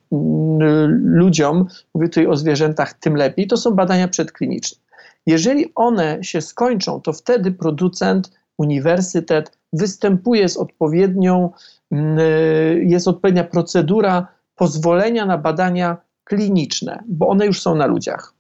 ludziom, 0.92 1.68
mówię 1.94 2.10
tutaj 2.10 2.28
o 2.28 2.36
zwierzętach, 2.36 2.94
tym 2.94 3.16
lepiej, 3.16 3.48
to 3.48 3.58
są 3.58 3.72
badania 3.72 4.08
przedkliniczne. 4.08 4.85
Jeżeli 5.26 5.72
one 5.76 6.24
się 6.24 6.42
skończą, 6.42 7.02
to 7.02 7.14
wtedy 7.14 7.52
producent, 7.52 8.32
uniwersytet 8.58 9.58
występuje 9.74 10.50
z 10.50 10.58
odpowiednią, 10.58 11.50
jest 12.84 13.08
odpowiednia 13.08 13.44
procedura 13.44 14.28
pozwolenia 14.56 15.26
na 15.26 15.38
badania 15.38 15.98
kliniczne, 16.24 17.04
bo 17.08 17.28
one 17.28 17.46
już 17.46 17.62
są 17.62 17.76
na 17.76 17.86
ludziach. 17.86 18.34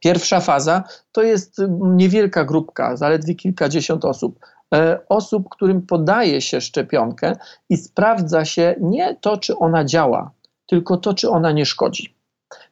Pierwsza 0.00 0.40
faza 0.40 0.84
to 1.12 1.22
jest 1.22 1.62
niewielka 1.80 2.44
grupka, 2.44 2.96
zaledwie 2.96 3.34
kilkadziesiąt 3.34 4.04
osób. 4.04 4.38
E, 4.74 4.98
osób, 5.08 5.48
którym 5.48 5.82
podaje 5.82 6.40
się 6.40 6.60
szczepionkę 6.60 7.36
i 7.70 7.76
sprawdza 7.76 8.44
się 8.44 8.74
nie 8.80 9.16
to, 9.20 9.36
czy 9.36 9.56
ona 9.56 9.84
działa, 9.84 10.30
tylko 10.66 10.96
to, 10.96 11.14
czy 11.14 11.30
ona 11.30 11.52
nie 11.52 11.66
szkodzi. 11.66 12.15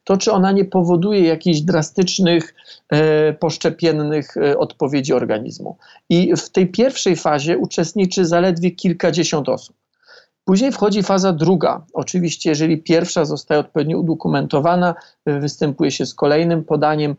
To, 0.04 0.16
czy 0.16 0.32
ona 0.32 0.52
nie 0.52 0.64
powoduje 0.64 1.20
jakichś 1.20 1.60
drastycznych, 1.60 2.54
e, 2.90 3.32
poszczepiennych 3.32 4.36
e, 4.36 4.58
odpowiedzi 4.58 5.12
organizmu. 5.12 5.76
I 6.08 6.36
w 6.36 6.50
tej 6.50 6.66
pierwszej 6.66 7.16
fazie 7.16 7.58
uczestniczy 7.58 8.24
zaledwie 8.24 8.70
kilkadziesiąt 8.70 9.48
osób. 9.48 9.76
Później 10.44 10.72
wchodzi 10.72 11.02
faza 11.02 11.32
druga. 11.32 11.86
Oczywiście, 11.92 12.50
jeżeli 12.50 12.78
pierwsza 12.78 13.24
zostaje 13.24 13.60
odpowiednio 13.60 13.98
udokumentowana, 13.98 14.94
e, 15.26 15.40
występuje 15.40 15.90
się 15.90 16.06
z 16.06 16.14
kolejnym 16.14 16.64
podaniem 16.64 17.16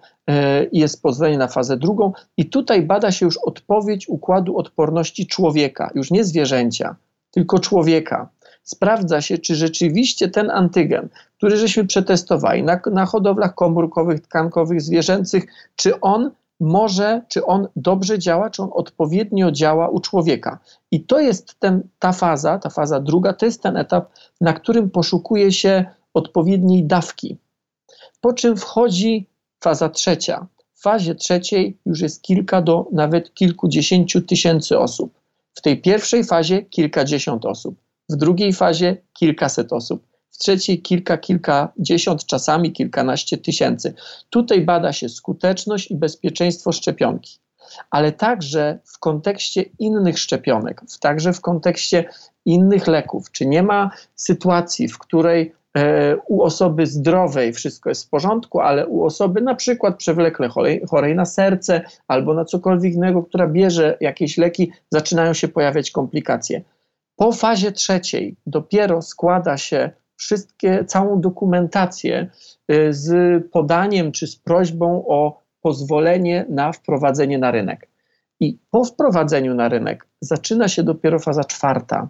i 0.71 0.79
jest 0.79 1.01
pozwolenie 1.01 1.37
na 1.37 1.47
fazę 1.47 1.77
drugą. 1.77 2.13
I 2.37 2.45
tutaj 2.45 2.81
bada 2.81 3.11
się 3.11 3.25
już 3.25 3.37
odpowiedź 3.37 4.09
układu 4.09 4.57
odporności 4.57 5.27
człowieka, 5.27 5.91
już 5.95 6.11
nie 6.11 6.23
zwierzęcia, 6.23 6.95
tylko 7.31 7.59
człowieka. 7.59 8.29
Sprawdza 8.65 9.21
się, 9.21 9.37
czy 9.37 9.55
rzeczywiście 9.55 10.29
ten 10.29 10.49
antygen, 10.49 11.09
który 11.37 11.57
żeśmy 11.57 11.85
przetestowali 11.85 12.63
na, 12.63 12.79
na 12.91 13.05
hodowlach 13.05 13.55
komórkowych, 13.55 14.19
tkankowych, 14.19 14.81
zwierzęcych, 14.81 15.45
czy 15.75 15.99
on 15.99 16.31
może, 16.59 17.21
czy 17.27 17.45
on 17.45 17.67
dobrze 17.75 18.19
działa, 18.19 18.49
czy 18.49 18.61
on 18.61 18.69
odpowiednio 18.73 19.51
działa 19.51 19.89
u 19.89 19.99
człowieka. 19.99 20.59
I 20.91 21.03
to 21.03 21.19
jest 21.19 21.59
ten, 21.59 21.87
ta 21.99 22.11
faza, 22.11 22.59
ta 22.59 22.69
faza 22.69 22.99
druga, 22.99 23.33
to 23.33 23.45
jest 23.45 23.61
ten 23.61 23.77
etap, 23.77 24.11
na 24.41 24.53
którym 24.53 24.89
poszukuje 24.89 25.51
się 25.51 25.85
odpowiedniej 26.13 26.83
dawki. 26.83 27.37
Po 28.21 28.33
czym 28.33 28.57
wchodzi 28.57 29.27
faza 29.63 29.89
trzecia. 29.89 30.47
W 30.73 30.81
fazie 30.81 31.15
trzeciej 31.15 31.77
już 31.85 32.01
jest 32.01 32.21
kilka 32.21 32.61
do 32.61 32.87
nawet 32.91 33.33
kilkudziesięciu 33.33 34.21
tysięcy 34.21 34.79
osób. 34.79 35.13
W 35.53 35.61
tej 35.61 35.81
pierwszej 35.81 36.23
fazie 36.23 36.61
kilkadziesiąt 36.61 37.45
osób, 37.45 37.75
w 38.09 38.15
drugiej 38.15 38.53
fazie 38.53 38.97
kilkaset 39.13 39.73
osób 39.73 40.15
w 40.35 40.37
trzeciej 40.37 40.81
kilka, 40.81 41.17
kilkadziesiąt, 41.17 42.25
czasami 42.25 42.71
kilkanaście 42.71 43.37
tysięcy. 43.37 43.93
Tutaj 44.29 44.61
bada 44.61 44.93
się 44.93 45.09
skuteczność 45.09 45.91
i 45.91 45.95
bezpieczeństwo 45.95 46.71
szczepionki, 46.71 47.39
ale 47.91 48.11
także 48.11 48.79
w 48.85 48.99
kontekście 48.99 49.65
innych 49.79 50.19
szczepionek, 50.19 50.81
także 50.99 51.33
w 51.33 51.41
kontekście 51.41 52.05
innych 52.45 52.87
leków. 52.87 53.31
Czy 53.31 53.45
nie 53.45 53.63
ma 53.63 53.91
sytuacji, 54.15 54.87
w 54.87 54.97
której 54.97 55.53
e, 55.77 56.17
u 56.17 56.43
osoby 56.43 56.87
zdrowej 56.87 57.53
wszystko 57.53 57.89
jest 57.89 58.05
w 58.05 58.09
porządku, 58.09 58.59
ale 58.59 58.87
u 58.87 59.03
osoby 59.03 59.41
na 59.41 59.55
przykład 59.55 59.97
przewlekle 59.97 60.47
chorej, 60.47 60.81
chorej 60.89 61.15
na 61.15 61.25
serce 61.25 61.81
albo 62.07 62.33
na 62.33 62.45
cokolwiek 62.45 62.93
innego, 62.93 63.23
która 63.23 63.47
bierze 63.47 63.97
jakieś 64.01 64.37
leki, 64.37 64.71
zaczynają 64.91 65.33
się 65.33 65.47
pojawiać 65.47 65.91
komplikacje. 65.91 66.61
Po 67.15 67.31
fazie 67.31 67.71
trzeciej 67.71 68.35
dopiero 68.45 69.01
składa 69.01 69.57
się 69.57 69.91
wszystkie, 70.15 70.85
całą 70.85 71.21
dokumentację 71.21 72.29
y, 72.71 72.93
z 72.93 73.43
podaniem 73.51 74.11
czy 74.11 74.27
z 74.27 74.35
prośbą 74.35 75.05
o 75.07 75.41
pozwolenie 75.61 76.45
na 76.49 76.71
wprowadzenie 76.71 77.37
na 77.37 77.51
rynek. 77.51 77.87
I 78.39 78.59
po 78.71 78.83
wprowadzeniu 78.83 79.55
na 79.55 79.69
rynek 79.69 80.07
zaczyna 80.21 80.67
się 80.67 80.83
dopiero 80.83 81.19
faza 81.19 81.43
czwarta. 81.43 82.09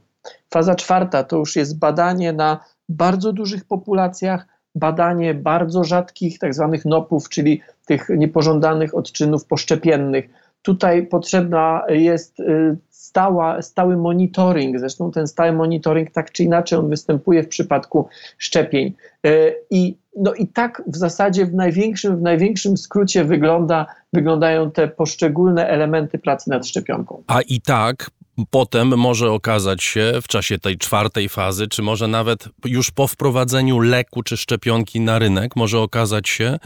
Faza 0.54 0.76
czwarta 0.76 1.24
to 1.24 1.38
już 1.38 1.56
jest 1.56 1.80
badanie 1.80 2.34
na 2.34 2.60
bardzo 2.90 3.34
dużych 3.34 3.66
populacjach, 3.66 4.48
badanie 4.76 5.34
bardzo 5.34 5.84
rzadkich, 5.84 6.40
tak 6.40 6.54
zwanych 6.54 6.86
nopów, 6.86 7.30
czyli 7.30 7.62
tych 7.86 8.10
niepożądanych 8.10 8.96
odczynów 8.96 9.46
poszczepiennych. 9.46 10.30
Tutaj 10.66 11.08
potrzebna 11.08 11.82
jest 11.90 12.40
y, 12.40 12.78
stała, 12.90 13.62
stały 13.62 13.98
monitoring. 13.98 14.80
Zresztą 14.80 15.12
ten 15.12 15.28
stały 15.28 15.52
monitoring 15.52 16.12
tak 16.12 16.32
czy 16.32 16.44
inaczej 16.44 16.80
on 16.80 16.90
występuje 16.90 17.44
w 17.44 17.48
przypadku 17.48 18.08
szczepień. 18.38 18.94
Y, 19.26 19.56
I, 19.70 19.98
no 20.16 20.34
i 20.34 20.48
tak 20.48 20.84
w 20.88 20.98
zasadzie 20.98 21.46
w 21.46 21.54
największym, 21.54 22.18
w 22.18 22.22
największym 22.22 22.78
skrócie 22.78 23.26
wygląda, 23.26 23.86
wyglądają 24.14 24.72
te 24.72 24.88
poszczególne 24.88 25.68
elementy 25.68 26.20
pracy 26.20 26.50
nad 26.50 26.68
szczepionką. 26.68 27.24
A 27.28 27.42
i 27.42 27.62
tak 27.62 28.12
potem 28.50 28.98
może 28.98 29.32
okazać 29.32 29.84
się 29.84 30.14
w 30.22 30.28
czasie 30.28 30.60
tej 30.60 30.78
czwartej 30.78 31.30
fazy, 31.30 31.68
czy 31.68 31.82
może 31.82 32.08
nawet 32.08 32.50
już 32.66 32.92
po 32.92 33.08
wprowadzeniu 33.08 33.80
leku 33.80 34.24
czy 34.24 34.38
szczepionki 34.38 35.00
na 35.00 35.20
rynek, 35.20 35.56
może 35.56 35.80
okazać 35.80 36.30
się, 36.30 36.60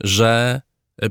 że 0.00 0.60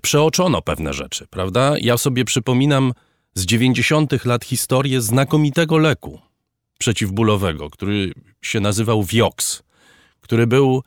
przeoczono 0.01 0.61
pewne 0.61 0.93
rzeczy, 0.93 1.27
prawda? 1.29 1.75
Ja 1.81 1.97
sobie 1.97 2.25
przypominam 2.25 2.93
z 3.33 3.45
90. 3.45 4.25
lat 4.25 4.45
historię 4.45 5.01
znakomitego 5.01 5.77
leku 5.77 6.19
przeciwbólowego, 6.77 7.69
który 7.69 8.13
się 8.41 8.59
nazywał 8.59 9.03
Viox, 9.03 9.63
który 10.21 10.47
był 10.47 10.83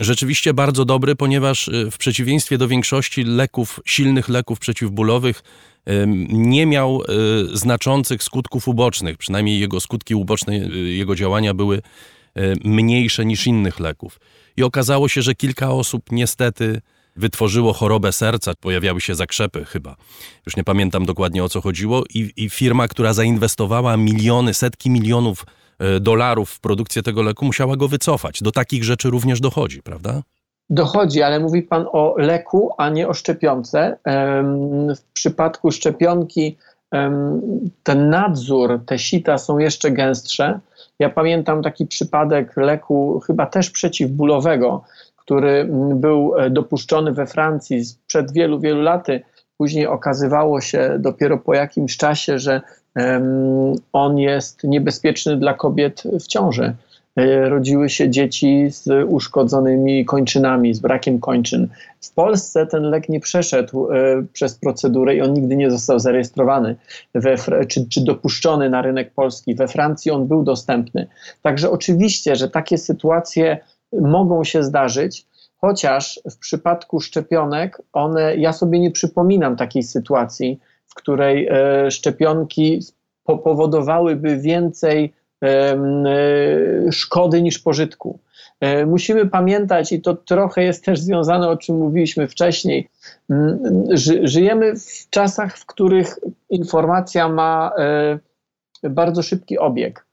rzeczywiście 0.00 0.54
bardzo 0.54 0.84
dobry, 0.84 1.16
ponieważ 1.16 1.68
y, 1.68 1.90
w 1.90 1.98
przeciwieństwie 1.98 2.58
do 2.58 2.68
większości 2.68 3.24
leków, 3.24 3.80
silnych 3.84 4.28
leków 4.28 4.58
przeciwbólowych, 4.58 5.42
nie 6.28 6.66
miał 6.66 7.02
y, 7.02 7.56
znaczących 7.56 8.22
skutków 8.22 8.68
ubocznych, 8.68 9.18
przynajmniej 9.18 9.60
jego 9.60 9.80
skutki 9.80 10.14
uboczne, 10.14 10.52
y, 10.54 10.78
jego 10.78 11.14
działania 11.14 11.54
były 11.54 11.82
mniejsze 12.64 13.24
niż 13.24 13.46
innych 13.46 13.80
leków. 13.80 14.20
I 14.56 14.62
okazało 14.62 15.08
się, 15.08 15.22
że 15.22 15.34
kilka 15.34 15.70
osób 15.70 16.02
niestety 16.10 16.80
wytworzyło 17.16 17.72
chorobę 17.72 18.12
serca, 18.12 18.52
pojawiały 18.60 19.00
się 19.00 19.14
zakrzepy 19.14 19.64
chyba. 19.64 19.96
Już 20.46 20.56
nie 20.56 20.64
pamiętam 20.64 21.06
dokładnie 21.06 21.44
o 21.44 21.48
co 21.48 21.60
chodziło 21.60 22.04
i, 22.14 22.32
i 22.36 22.50
firma, 22.50 22.88
która 22.88 23.12
zainwestowała 23.12 23.96
miliony, 23.96 24.54
setki 24.54 24.90
milionów 24.90 25.46
e, 25.78 26.00
dolarów 26.00 26.50
w 26.50 26.60
produkcję 26.60 27.02
tego 27.02 27.22
leku, 27.22 27.44
musiała 27.44 27.76
go 27.76 27.88
wycofać. 27.88 28.42
Do 28.42 28.52
takich 28.52 28.84
rzeczy 28.84 29.10
również 29.10 29.40
dochodzi, 29.40 29.82
prawda? 29.82 30.22
Dochodzi, 30.70 31.22
ale 31.22 31.40
mówi 31.40 31.62
Pan 31.62 31.86
o 31.92 32.14
leku, 32.18 32.70
a 32.78 32.88
nie 32.88 33.08
o 33.08 33.14
szczepionce. 33.14 33.98
W 34.96 35.02
przypadku 35.12 35.72
szczepionki 35.72 36.56
ten 37.82 38.10
nadzór, 38.10 38.80
te 38.86 38.98
sita 38.98 39.38
są 39.38 39.58
jeszcze 39.58 39.90
gęstsze. 39.90 40.60
Ja 40.98 41.10
pamiętam 41.10 41.62
taki 41.62 41.86
przypadek 41.86 42.56
leku, 42.56 43.20
chyba 43.26 43.46
też 43.46 43.70
przeciwbólowego, 43.70 44.84
który 45.24 45.68
był 45.94 46.38
e, 46.38 46.50
dopuszczony 46.50 47.12
we 47.12 47.26
Francji 47.26 47.82
przed 48.06 48.32
wielu, 48.32 48.60
wielu 48.60 48.82
laty. 48.82 49.22
Później 49.58 49.86
okazywało 49.86 50.60
się 50.60 50.96
dopiero 50.98 51.38
po 51.38 51.54
jakimś 51.54 51.96
czasie, 51.96 52.38
że 52.38 52.60
on 53.92 54.18
jest 54.18 54.64
niebezpieczny 54.64 55.36
dla 55.36 55.54
kobiet 55.54 56.02
w 56.20 56.26
ciąży. 56.26 56.74
E, 57.16 57.48
rodziły 57.48 57.88
się 57.88 58.10
dzieci 58.10 58.66
z 58.70 58.88
uszkodzonymi 59.08 60.04
kończynami, 60.04 60.74
z 60.74 60.80
brakiem 60.80 61.20
kończyn. 61.20 61.68
W 62.00 62.12
Polsce 62.12 62.66
ten 62.66 62.82
lek 62.82 63.08
nie 63.08 63.20
przeszedł 63.20 63.92
e, 63.92 64.22
przez 64.32 64.54
procedurę 64.54 65.16
i 65.16 65.20
on 65.20 65.32
nigdy 65.32 65.56
nie 65.56 65.70
został 65.70 65.98
zarejestrowany 65.98 66.76
we, 67.14 67.36
czy, 67.68 67.88
czy 67.88 68.04
dopuszczony 68.04 68.70
na 68.70 68.82
rynek 68.82 69.12
polski. 69.12 69.54
We 69.54 69.68
Francji 69.68 70.10
on 70.10 70.26
był 70.26 70.42
dostępny. 70.42 71.06
Także 71.42 71.70
oczywiście, 71.70 72.36
że 72.36 72.50
takie 72.50 72.78
sytuacje 72.78 73.58
mogą 74.00 74.44
się 74.44 74.62
zdarzyć, 74.62 75.26
chociaż 75.56 76.20
w 76.30 76.38
przypadku 76.38 77.00
szczepionek 77.00 77.82
one, 77.92 78.36
ja 78.36 78.52
sobie 78.52 78.80
nie 78.80 78.90
przypominam 78.90 79.56
takiej 79.56 79.82
sytuacji, 79.82 80.60
w 80.86 80.94
której 80.94 81.48
e, 81.50 81.90
szczepionki 81.90 82.80
powodowałyby 83.24 84.36
więcej 84.36 85.12
e, 85.42 85.76
szkody 86.90 87.42
niż 87.42 87.58
pożytku. 87.58 88.18
E, 88.60 88.86
musimy 88.86 89.26
pamiętać, 89.26 89.92
i 89.92 90.00
to 90.00 90.14
trochę 90.14 90.62
jest 90.62 90.84
też 90.84 91.00
związane, 91.00 91.48
o 91.48 91.56
czym 91.56 91.76
mówiliśmy 91.78 92.28
wcześniej, 92.28 92.88
żyjemy 94.22 94.76
w 94.76 95.10
czasach, 95.10 95.58
w 95.58 95.66
których 95.66 96.18
informacja 96.50 97.28
ma 97.28 97.72
bardzo 98.82 99.22
szybki 99.22 99.58
obieg. 99.58 100.06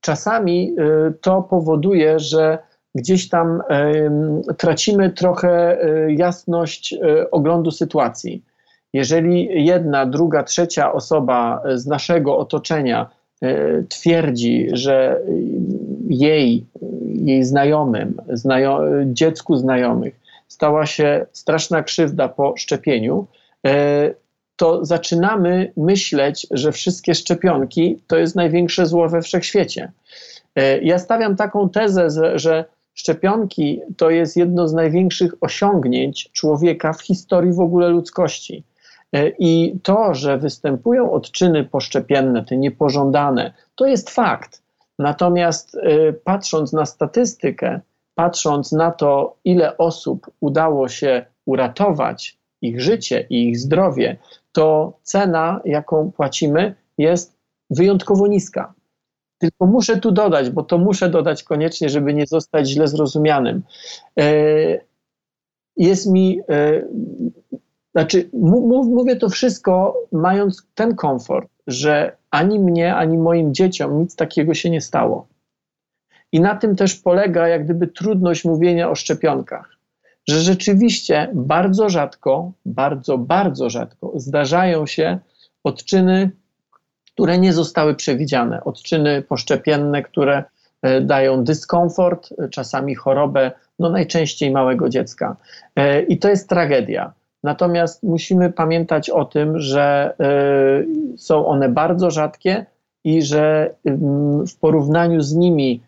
Czasami 0.00 0.76
to 1.20 1.42
powoduje, 1.42 2.18
że 2.18 2.58
gdzieś 2.94 3.28
tam 3.28 3.62
tracimy 4.58 5.10
trochę 5.10 5.82
e, 5.82 6.12
jasność 6.12 6.92
e, 6.92 7.30
oglądu 7.30 7.70
sytuacji. 7.70 8.42
Jeżeli 8.92 9.64
jedna, 9.66 10.06
druga, 10.06 10.42
trzecia 10.42 10.92
osoba 10.92 11.62
z 11.74 11.86
naszego 11.86 12.38
otoczenia 12.38 13.10
e, 13.42 13.82
twierdzi, 13.82 14.68
że 14.72 15.20
jej, 16.08 16.66
jej 17.14 17.44
znajomym, 17.44 18.14
znajo 18.32 18.80
dziecku 19.04 19.56
znajomych 19.56 20.20
stała 20.48 20.86
się 20.86 21.26
straszna 21.32 21.82
krzywda 21.82 22.28
po 22.28 22.54
szczepieniu, 22.56 23.26
to 24.56 24.84
zaczynamy 24.84 25.72
myśleć, 25.76 26.46
że 26.50 26.72
wszystkie 26.72 27.14
szczepionki 27.14 28.02
to 28.06 28.16
jest 28.16 28.36
największe 28.36 28.86
zło 28.86 29.08
we 29.08 29.22
wszechświecie. 29.22 29.92
Ja 30.82 30.98
stawiam 30.98 31.36
taką 31.36 31.68
tezę, 31.68 32.08
że 32.38 32.64
Szczepionki 32.98 33.80
to 33.96 34.10
jest 34.10 34.36
jedno 34.36 34.68
z 34.68 34.72
największych 34.72 35.34
osiągnięć 35.40 36.30
człowieka 36.32 36.92
w 36.92 37.02
historii 37.02 37.52
w 37.52 37.60
ogóle 37.60 37.88
ludzkości. 37.88 38.64
E, 39.12 39.28
I 39.28 39.78
to, 39.82 40.14
że 40.14 40.38
występują 40.38 41.12
odczyny 41.12 41.64
poszczepienne, 41.64 42.44
te 42.44 42.56
niepożądane, 42.56 43.54
to 43.74 43.86
jest 43.86 44.10
fakt. 44.10 44.62
Natomiast 44.98 45.74
e, 45.74 46.12
patrząc 46.12 46.72
na 46.72 46.86
statystykę, 46.86 47.80
patrząc 48.14 48.72
na 48.72 48.90
to, 48.90 49.36
ile 49.44 49.76
osób 49.76 50.30
udało 50.40 50.88
się 50.88 51.26
uratować 51.46 52.38
ich 52.62 52.80
życie 52.80 53.26
i 53.30 53.48
ich 53.48 53.58
zdrowie, 53.58 54.16
to 54.52 54.98
cena, 55.02 55.60
jaką 55.64 56.12
płacimy, 56.12 56.74
jest 56.98 57.38
wyjątkowo 57.70 58.26
niska. 58.26 58.74
Tylko 59.38 59.66
muszę 59.66 59.96
tu 59.96 60.12
dodać, 60.12 60.50
bo 60.50 60.62
to 60.62 60.78
muszę 60.78 61.10
dodać 61.10 61.42
koniecznie, 61.42 61.88
żeby 61.88 62.14
nie 62.14 62.26
zostać 62.26 62.68
źle 62.68 62.88
zrozumianym. 62.88 63.62
E, 64.20 64.24
jest 65.76 66.10
mi, 66.10 66.40
e, 66.48 66.82
znaczy, 67.94 68.30
mówię 68.32 69.16
to 69.16 69.28
wszystko 69.28 69.96
mając 70.12 70.66
ten 70.74 70.94
komfort, 70.94 71.50
że 71.66 72.16
ani 72.30 72.60
mnie, 72.60 72.94
ani 72.94 73.18
moim 73.18 73.54
dzieciom 73.54 74.00
nic 74.00 74.16
takiego 74.16 74.54
się 74.54 74.70
nie 74.70 74.80
stało. 74.80 75.28
I 76.32 76.40
na 76.40 76.56
tym 76.56 76.76
też 76.76 76.94
polega 76.94 77.48
jak 77.48 77.64
gdyby 77.64 77.86
trudność 77.86 78.44
mówienia 78.44 78.90
o 78.90 78.94
szczepionkach, 78.94 79.76
że 80.28 80.40
rzeczywiście 80.40 81.30
bardzo 81.34 81.88
rzadko, 81.88 82.52
bardzo, 82.66 83.18
bardzo 83.18 83.70
rzadko 83.70 84.12
zdarzają 84.16 84.86
się 84.86 85.18
odczyny 85.64 86.30
które 87.18 87.38
nie 87.38 87.52
zostały 87.52 87.94
przewidziane. 87.94 88.64
Odczyny 88.64 89.22
poszczepienne, 89.22 90.02
które 90.02 90.44
e, 90.82 91.00
dają 91.00 91.44
dyskomfort, 91.44 92.28
e, 92.38 92.48
czasami 92.48 92.94
chorobę, 92.94 93.52
no 93.78 93.90
najczęściej 93.90 94.50
małego 94.50 94.88
dziecka. 94.88 95.36
E, 95.76 96.02
I 96.02 96.18
to 96.18 96.28
jest 96.28 96.48
tragedia. 96.48 97.12
Natomiast 97.44 98.02
musimy 98.02 98.52
pamiętać 98.52 99.10
o 99.10 99.24
tym, 99.24 99.60
że 99.60 100.14
są 101.16 101.46
one 101.46 101.68
bardzo 101.68 102.10
rzadkie 102.10 102.66
i 103.04 103.22
że 103.22 103.74
mm, 103.84 104.46
w 104.46 104.56
porównaniu 104.56 105.20
z 105.20 105.34
nimi 105.34 105.82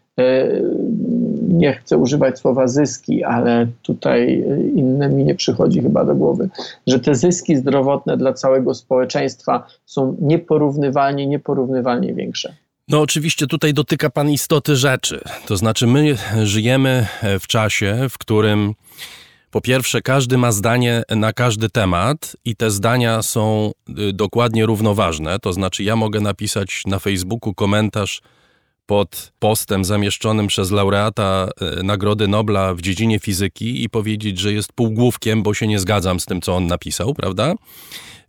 nie 1.50 1.72
chcę 1.72 1.96
używać 1.98 2.38
słowa 2.38 2.68
zyski, 2.68 3.24
ale 3.24 3.66
tutaj 3.82 4.44
inne 4.74 5.08
mi 5.08 5.24
nie 5.24 5.34
przychodzi 5.34 5.82
chyba 5.82 6.04
do 6.04 6.14
głowy, 6.14 6.48
że 6.86 7.00
te 7.00 7.14
zyski 7.14 7.56
zdrowotne 7.56 8.16
dla 8.16 8.32
całego 8.32 8.74
społeczeństwa 8.74 9.66
są 9.86 10.16
nieporównywalnie, 10.20 11.26
nieporównywalnie 11.26 12.14
większe. 12.14 12.54
No, 12.88 13.00
oczywiście 13.00 13.46
tutaj 13.46 13.74
dotyka 13.74 14.10
Pan 14.10 14.30
istoty 14.30 14.76
rzeczy. 14.76 15.20
To 15.46 15.56
znaczy, 15.56 15.86
my 15.86 16.16
żyjemy 16.42 17.06
w 17.40 17.46
czasie, 17.46 18.06
w 18.10 18.18
którym 18.18 18.74
po 19.50 19.60
pierwsze, 19.60 20.02
każdy 20.02 20.38
ma 20.38 20.52
zdanie 20.52 21.02
na 21.10 21.32
każdy 21.32 21.68
temat 21.68 22.36
i 22.44 22.56
te 22.56 22.70
zdania 22.70 23.22
są 23.22 23.72
y, 23.98 24.12
dokładnie 24.12 24.66
równoważne. 24.66 25.38
To 25.38 25.52
znaczy, 25.52 25.84
ja 25.84 25.96
mogę 25.96 26.20
napisać 26.20 26.82
na 26.86 26.98
Facebooku 26.98 27.54
komentarz 27.54 28.22
pod 28.90 29.32
postem 29.38 29.84
zamieszczonym 29.84 30.46
przez 30.46 30.70
laureata 30.70 31.48
e, 31.60 31.82
Nagrody 31.82 32.28
Nobla 32.28 32.74
w 32.74 32.80
dziedzinie 32.80 33.18
fizyki 33.18 33.84
i 33.84 33.88
powiedzieć, 33.88 34.38
że 34.38 34.52
jest 34.52 34.72
półgłówkiem, 34.72 35.42
bo 35.42 35.54
się 35.54 35.66
nie 35.66 35.78
zgadzam 35.78 36.20
z 36.20 36.26
tym, 36.26 36.40
co 36.40 36.56
on 36.56 36.66
napisał, 36.66 37.14
prawda? 37.14 37.54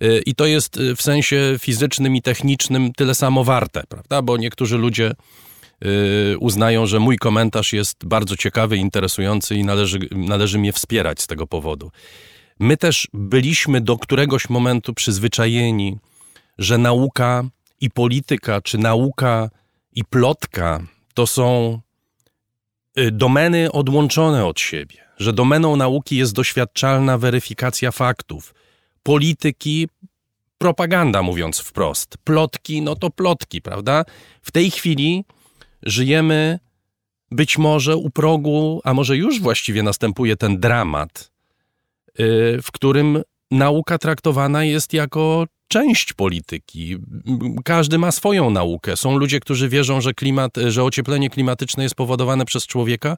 E, 0.01 0.19
I 0.25 0.35
to 0.35 0.45
jest 0.45 0.77
e, 0.77 0.95
w 0.95 1.01
sensie 1.01 1.55
fizycznym 1.59 2.15
i 2.15 2.21
technicznym 2.21 2.93
tyle 2.93 3.15
samo 3.15 3.43
warte, 3.43 3.83
prawda? 3.89 4.21
Bo 4.21 4.37
niektórzy 4.37 4.77
ludzie 4.77 5.11
uznają, 6.39 6.85
że 6.85 6.99
mój 6.99 7.17
komentarz 7.17 7.73
jest 7.73 8.05
bardzo 8.05 8.37
ciekawy, 8.37 8.77
interesujący 8.77 9.55
i 9.55 9.63
należy, 9.63 9.99
należy 10.11 10.59
mnie 10.59 10.73
wspierać 10.73 11.21
z 11.21 11.27
tego 11.27 11.47
powodu. 11.47 11.91
My 12.59 12.77
też 12.77 13.07
byliśmy 13.13 13.81
do 13.81 13.97
któregoś 13.97 14.49
momentu 14.49 14.93
przyzwyczajeni, 14.93 15.97
że 16.57 16.77
nauka 16.77 17.43
i 17.81 17.89
polityka, 17.89 18.61
czy 18.61 18.77
nauka 18.77 19.49
i 19.93 20.05
plotka 20.05 20.83
to 21.13 21.27
są 21.27 21.79
y, 22.99 23.11
domeny 23.11 23.71
odłączone 23.71 24.45
od 24.45 24.59
siebie, 24.59 24.97
że 25.17 25.33
domeną 25.33 25.75
nauki 25.75 26.17
jest 26.17 26.33
doświadczalna 26.33 27.17
weryfikacja 27.17 27.91
faktów, 27.91 28.53
polityki 29.03 29.87
propaganda, 30.57 31.21
mówiąc 31.21 31.59
wprost, 31.59 32.17
plotki, 32.23 32.81
no 32.81 32.95
to 32.95 33.09
plotki, 33.09 33.61
prawda? 33.61 34.05
W 34.41 34.51
tej 34.51 34.71
chwili 34.71 35.25
żyjemy 35.83 36.59
być 37.31 37.57
może 37.57 37.97
u 37.97 38.09
progu, 38.09 38.81
a 38.83 38.93
może 38.93 39.17
już 39.17 39.41
właściwie 39.41 39.83
następuje 39.83 40.37
ten 40.37 40.59
dramat, 40.59 41.31
y, 42.19 42.59
w 42.63 42.71
którym 42.71 43.23
nauka 43.51 43.97
traktowana 43.97 44.63
jest 44.63 44.93
jako 44.93 45.45
część 45.67 46.13
polityki. 46.13 46.97
Każdy 47.63 47.97
ma 47.97 48.11
swoją 48.11 48.49
naukę. 48.49 48.97
Są 48.97 49.17
ludzie, 49.17 49.39
którzy 49.39 49.69
wierzą, 49.69 50.01
że, 50.01 50.13
klimat, 50.13 50.57
że 50.67 50.83
ocieplenie 50.83 51.29
klimatyczne 51.29 51.83
jest 51.83 51.95
powodowane 51.95 52.45
przez 52.45 52.67
człowieka, 52.67 53.17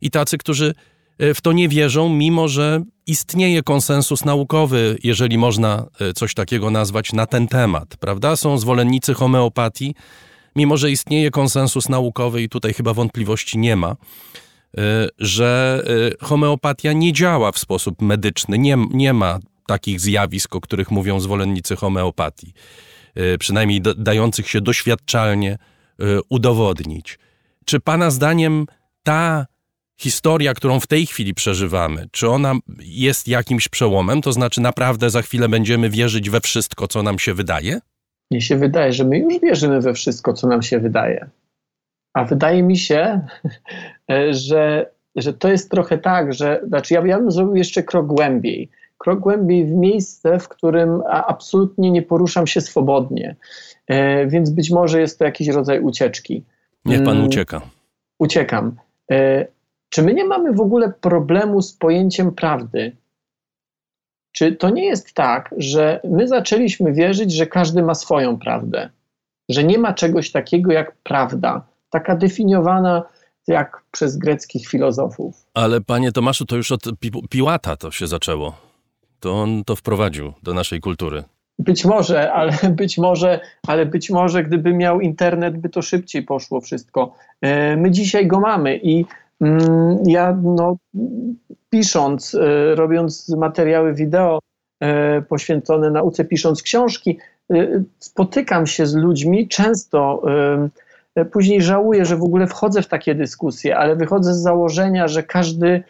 i 0.00 0.10
tacy, 0.10 0.38
którzy 0.38 0.74
e, 1.18 1.34
w 1.34 1.40
to 1.40 1.52
nie 1.52 1.68
wierzą, 1.68 2.08
mimo 2.08 2.48
że 2.48 2.82
istnieje 3.06 3.62
konsensus 3.62 4.24
naukowy, 4.24 4.98
jeżeli 5.02 5.38
można 5.38 5.86
e, 6.00 6.12
coś 6.12 6.34
takiego 6.34 6.70
nazwać, 6.70 7.12
na 7.12 7.26
ten 7.26 7.48
temat, 7.48 7.96
prawda? 7.96 8.36
Są 8.36 8.58
zwolennicy 8.58 9.14
homeopatii, 9.14 9.94
mimo 10.56 10.76
że 10.76 10.90
istnieje 10.90 11.30
konsensus 11.30 11.88
naukowy, 11.88 12.42
i 12.42 12.48
tutaj 12.48 12.74
chyba 12.74 12.94
wątpliwości 12.94 13.58
nie 13.58 13.76
ma, 13.76 13.90
e, 13.90 15.08
że 15.18 15.82
homeopatia 16.20 16.92
nie 16.92 17.12
działa 17.12 17.52
w 17.52 17.58
sposób 17.58 18.02
medyczny, 18.02 18.58
nie, 18.58 18.76
nie 18.90 19.12
ma 19.12 19.38
takich 19.66 20.00
zjawisk, 20.00 20.56
o 20.56 20.60
których 20.60 20.90
mówią 20.90 21.20
zwolennicy 21.20 21.76
homeopatii, 21.76 22.52
e, 23.14 23.38
przynajmniej 23.38 23.82
dających 23.96 24.48
się 24.48 24.60
doświadczalnie 24.60 25.52
e, 25.52 26.04
udowodnić. 26.28 27.18
Czy 27.64 27.80
Pana 27.80 28.10
zdaniem 28.10 28.66
ta 29.02 29.46
historia, 29.96 30.54
którą 30.54 30.80
w 30.80 30.86
tej 30.86 31.06
chwili 31.06 31.34
przeżywamy, 31.34 32.06
czy 32.12 32.28
ona 32.28 32.54
jest 32.80 33.28
jakimś 33.28 33.68
przełomem? 33.68 34.22
To 34.22 34.32
znaczy, 34.32 34.60
naprawdę 34.60 35.10
za 35.10 35.22
chwilę 35.22 35.48
będziemy 35.48 35.90
wierzyć 35.90 36.30
we 36.30 36.40
wszystko, 36.40 36.88
co 36.88 37.02
nam 37.02 37.18
się 37.18 37.34
wydaje? 37.34 37.80
Mnie 38.30 38.40
się 38.40 38.56
wydaje, 38.56 38.92
że 38.92 39.04
my 39.04 39.18
już 39.18 39.40
wierzymy 39.40 39.80
we 39.80 39.94
wszystko, 39.94 40.32
co 40.32 40.46
nam 40.46 40.62
się 40.62 40.78
wydaje. 40.78 41.30
A 42.14 42.24
wydaje 42.24 42.62
mi 42.62 42.76
się, 42.76 43.20
że, 44.48 44.90
że 45.16 45.32
to 45.32 45.48
jest 45.48 45.70
trochę 45.70 45.98
tak, 45.98 46.34
że 46.34 46.60
znaczy 46.66 46.94
ja, 46.94 47.06
ja 47.06 47.18
bym 47.18 47.30
zrobił 47.30 47.56
jeszcze 47.56 47.82
krok 47.82 48.06
głębiej 48.06 48.70
krok 48.98 49.20
głębiej 49.20 49.66
w 49.66 49.70
miejsce, 49.70 50.38
w 50.38 50.48
którym 50.48 51.02
absolutnie 51.10 51.90
nie 51.90 52.02
poruszam 52.02 52.46
się 52.46 52.60
swobodnie. 52.60 53.36
E, 53.86 54.26
więc 54.26 54.50
być 54.50 54.70
może 54.70 55.00
jest 55.00 55.18
to 55.18 55.24
jakiś 55.24 55.48
rodzaj 55.48 55.80
ucieczki. 55.80 56.44
Niech 56.84 57.04
pan 57.04 57.16
mm, 57.16 57.26
ucieka. 57.26 57.60
Uciekam. 58.18 58.76
E, 59.10 59.46
czy 59.88 60.02
my 60.02 60.14
nie 60.14 60.24
mamy 60.24 60.52
w 60.52 60.60
ogóle 60.60 60.92
problemu 61.00 61.62
z 61.62 61.72
pojęciem 61.72 62.34
prawdy? 62.34 62.96
Czy 64.32 64.52
to 64.52 64.70
nie 64.70 64.84
jest 64.84 65.14
tak, 65.14 65.54
że 65.58 66.00
my 66.04 66.28
zaczęliśmy 66.28 66.92
wierzyć, 66.92 67.32
że 67.32 67.46
każdy 67.46 67.82
ma 67.82 67.94
swoją 67.94 68.38
prawdę? 68.38 68.90
Że 69.48 69.64
nie 69.64 69.78
ma 69.78 69.94
czegoś 69.94 70.32
takiego 70.32 70.72
jak 70.72 70.96
prawda, 71.02 71.66
taka 71.90 72.16
definiowana 72.16 73.02
jak 73.46 73.82
przez 73.90 74.16
greckich 74.16 74.68
filozofów. 74.68 75.46
Ale 75.54 75.80
panie 75.80 76.12
Tomaszu, 76.12 76.44
to 76.44 76.56
już 76.56 76.72
od 76.72 76.82
Piłata 77.30 77.76
to 77.76 77.90
się 77.90 78.06
zaczęło 78.06 78.73
to 79.20 79.42
on 79.42 79.64
to 79.64 79.76
wprowadził 79.76 80.32
do 80.42 80.54
naszej 80.54 80.80
kultury. 80.80 81.24
Być 81.58 81.84
może, 81.84 82.32
ale 82.32 82.52
być 82.80 82.98
może, 82.98 83.40
ale 83.66 83.86
być 83.86 84.10
może 84.10 84.42
gdyby 84.42 84.72
miał 84.72 85.00
internet, 85.00 85.58
by 85.58 85.68
to 85.68 85.82
szybciej 85.82 86.22
poszło 86.22 86.60
wszystko. 86.60 87.14
E, 87.40 87.76
my 87.76 87.90
dzisiaj 87.90 88.26
go 88.26 88.40
mamy 88.40 88.80
i 88.82 89.04
mm, 89.40 89.98
ja 90.06 90.36
no, 90.42 90.76
pisząc, 91.70 92.34
e, 92.34 92.74
robiąc 92.74 93.28
materiały 93.28 93.94
wideo 93.94 94.38
e, 94.80 95.22
poświęcone 95.22 95.90
nauce, 95.90 96.24
pisząc 96.24 96.62
książki, 96.62 97.18
spotykam 97.98 98.66
się 98.66 98.86
z 98.86 98.94
ludźmi 98.94 99.48
często. 99.48 100.22
Później 101.32 101.62
żałuję, 101.62 102.04
że 102.04 102.16
w 102.16 102.22
ogóle 102.22 102.46
wchodzę 102.46 102.82
w 102.82 102.86
takie 102.86 103.14
dyskusje, 103.14 103.76
ale 103.76 103.96
wychodzę 103.96 104.34
z 104.34 104.42
założenia, 104.42 105.08
że 105.08 105.22
każdy 105.22 105.82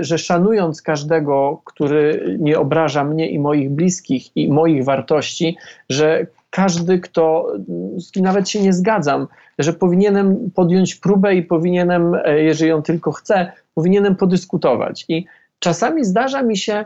że 0.00 0.18
szanując 0.18 0.82
każdego, 0.82 1.60
który 1.64 2.36
nie 2.40 2.58
obraża 2.58 3.04
mnie 3.04 3.30
i 3.30 3.38
moich 3.38 3.70
bliskich 3.70 4.36
i 4.36 4.48
moich 4.48 4.84
wartości, 4.84 5.56
że 5.90 6.26
każdy, 6.50 6.98
kto 6.98 7.52
z 7.98 8.10
kim 8.10 8.24
nawet 8.24 8.48
się 8.48 8.62
nie 8.62 8.72
zgadzam, 8.72 9.26
że 9.58 9.72
powinienem 9.72 10.50
podjąć 10.54 10.94
próbę 10.94 11.34
i 11.34 11.42
powinienem, 11.42 12.14
e, 12.24 12.42
jeżeli 12.42 12.72
on 12.72 12.82
tylko 12.82 13.12
chce, 13.12 13.52
powinienem 13.74 14.16
podyskutować. 14.16 15.04
I 15.08 15.26
czasami 15.58 16.04
zdarza 16.04 16.42
mi 16.42 16.56
się 16.56 16.84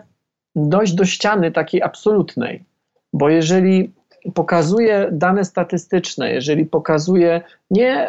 dojść 0.57 0.94
do 0.94 1.05
ściany 1.05 1.53
takiej 1.53 1.83
absolutnej, 1.83 2.64
bo 3.12 3.29
jeżeli 3.29 3.92
pokazuje 4.35 5.09
dane 5.12 5.44
statystyczne, 5.44 6.33
jeżeli 6.33 6.66
pokazuje 6.66 7.40
nie 7.70 8.09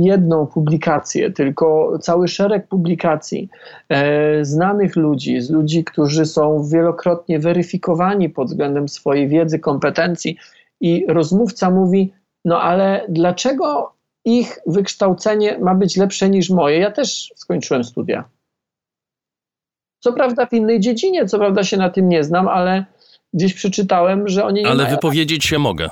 jedną 0.00 0.46
publikację, 0.46 1.30
tylko 1.30 1.98
cały 1.98 2.28
szereg 2.28 2.68
publikacji 2.68 3.48
e, 3.88 4.44
znanych 4.44 4.96
ludzi, 4.96 5.40
z 5.40 5.50
ludzi, 5.50 5.84
którzy 5.84 6.26
są 6.26 6.64
wielokrotnie 6.72 7.38
weryfikowani 7.38 8.30
pod 8.30 8.48
względem 8.48 8.88
swojej 8.88 9.28
wiedzy, 9.28 9.58
kompetencji, 9.58 10.36
i 10.80 11.06
rozmówca 11.08 11.70
mówi: 11.70 12.12
No 12.44 12.62
ale 12.62 13.06
dlaczego 13.08 13.92
ich 14.24 14.58
wykształcenie 14.66 15.58
ma 15.58 15.74
być 15.74 15.96
lepsze 15.96 16.30
niż 16.30 16.50
moje? 16.50 16.78
Ja 16.78 16.90
też 16.90 17.32
skończyłem 17.36 17.84
studia. 17.84 18.24
Co 20.00 20.12
prawda 20.12 20.46
w 20.46 20.52
innej 20.52 20.80
dziedzinie, 20.80 21.26
co 21.26 21.38
prawda 21.38 21.64
się 21.64 21.76
na 21.76 21.90
tym 21.90 22.08
nie 22.08 22.24
znam, 22.24 22.48
ale 22.48 22.84
gdzieś 23.34 23.54
przeczytałem, 23.54 24.28
że 24.28 24.44
oni 24.44 24.62
nie 24.62 24.68
Ale 24.68 24.82
mają 24.84 24.96
wypowiedzieć 24.96 25.44
się 25.44 25.58
mogę. 25.58 25.90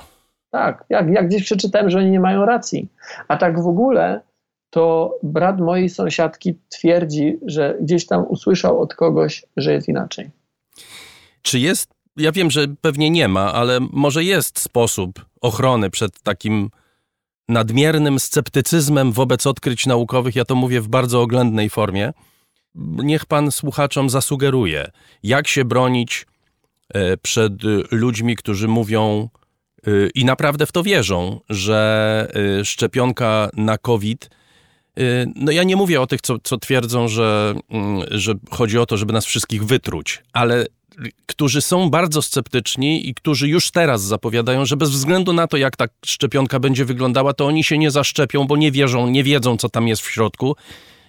Tak, 0.51 0.85
jak, 0.89 1.09
jak 1.09 1.27
gdzieś 1.27 1.43
przeczytałem, 1.43 1.89
że 1.89 1.97
oni 1.97 2.11
nie 2.11 2.19
mają 2.19 2.45
racji. 2.45 2.87
A 3.27 3.37
tak 3.37 3.61
w 3.61 3.67
ogóle 3.67 4.21
to 4.69 5.15
brat 5.23 5.59
mojej 5.59 5.89
sąsiadki 5.89 6.59
twierdzi, 6.69 7.39
że 7.45 7.77
gdzieś 7.81 8.07
tam 8.07 8.25
usłyszał 8.27 8.81
od 8.81 8.95
kogoś, 8.95 9.45
że 9.57 9.73
jest 9.73 9.87
inaczej. 9.87 10.29
Czy 11.41 11.59
jest, 11.59 11.89
ja 12.17 12.31
wiem, 12.31 12.51
że 12.51 12.65
pewnie 12.81 13.09
nie 13.09 13.27
ma, 13.27 13.53
ale 13.53 13.79
może 13.91 14.23
jest 14.23 14.59
sposób 14.59 15.25
ochrony 15.41 15.89
przed 15.89 16.21
takim 16.21 16.69
nadmiernym 17.49 18.19
sceptycyzmem 18.19 19.11
wobec 19.11 19.47
odkryć 19.47 19.85
naukowych, 19.85 20.35
ja 20.35 20.45
to 20.45 20.55
mówię 20.55 20.81
w 20.81 20.87
bardzo 20.87 21.21
oględnej 21.21 21.69
formie. 21.69 22.13
Niech 22.95 23.25
pan 23.25 23.51
słuchaczom 23.51 24.09
zasugeruje, 24.09 24.91
jak 25.23 25.47
się 25.47 25.65
bronić 25.65 26.25
przed 27.21 27.53
ludźmi, 27.91 28.35
którzy 28.35 28.67
mówią 28.67 29.29
e, 29.87 29.91
i 30.15 30.25
naprawdę 30.25 30.65
w 30.65 30.71
to 30.71 30.83
wierzą, 30.83 31.39
że 31.49 32.27
e, 32.59 32.65
szczepionka 32.65 33.49
na 33.53 33.77
COVID. 33.77 34.29
No 35.35 35.51
ja 35.51 35.63
nie 35.63 35.75
mówię 35.75 36.01
o 36.01 36.07
tych, 36.07 36.21
co, 36.21 36.39
co 36.43 36.57
twierdzą, 36.57 37.07
że, 37.07 37.53
mm, 37.69 38.07
że 38.11 38.33
chodzi 38.49 38.79
o 38.79 38.85
to, 38.85 38.97
żeby 38.97 39.13
nas 39.13 39.25
wszystkich 39.25 39.65
wytruć, 39.65 40.23
ale 40.33 40.65
którzy 41.25 41.61
są 41.61 41.89
bardzo 41.89 42.21
sceptyczni 42.21 43.09
i 43.09 43.13
którzy 43.13 43.47
już 43.47 43.71
teraz 43.71 44.03
zapowiadają, 44.03 44.65
że 44.65 44.77
bez 44.77 44.89
względu 44.89 45.33
na 45.33 45.47
to, 45.47 45.57
jak 45.57 45.75
ta 45.75 45.85
szczepionka 46.05 46.59
będzie 46.59 46.85
wyglądała, 46.85 47.33
to 47.33 47.45
oni 47.45 47.63
się 47.63 47.77
nie 47.77 47.91
zaszczepią, 47.91 48.47
bo 48.47 48.57
nie 48.57 48.71
wierzą, 48.71 49.09
nie 49.09 49.23
wiedzą, 49.23 49.57
co 49.57 49.69
tam 49.69 49.87
jest 49.87 50.01
w 50.01 50.11
środku 50.11 50.55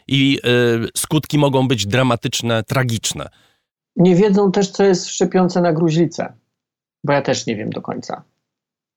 i 0.09 0.39
skutki 0.97 1.39
mogą 1.39 1.69
być 1.69 1.87
dramatyczne, 1.87 2.63
tragiczne 2.63 3.29
nie 3.97 4.15
wiedzą 4.15 4.53
też, 4.53 4.71
co 4.71 4.85
jest 4.85 5.07
szczepiące 5.07 5.61
na 5.61 5.73
gruźlicę, 5.73 6.33
bo 7.05 7.13
ja 7.13 7.23
też 7.23 7.47
nie 7.47 7.57
wiem 7.57 7.71
do 7.71 7.83
końca. 7.83 8.23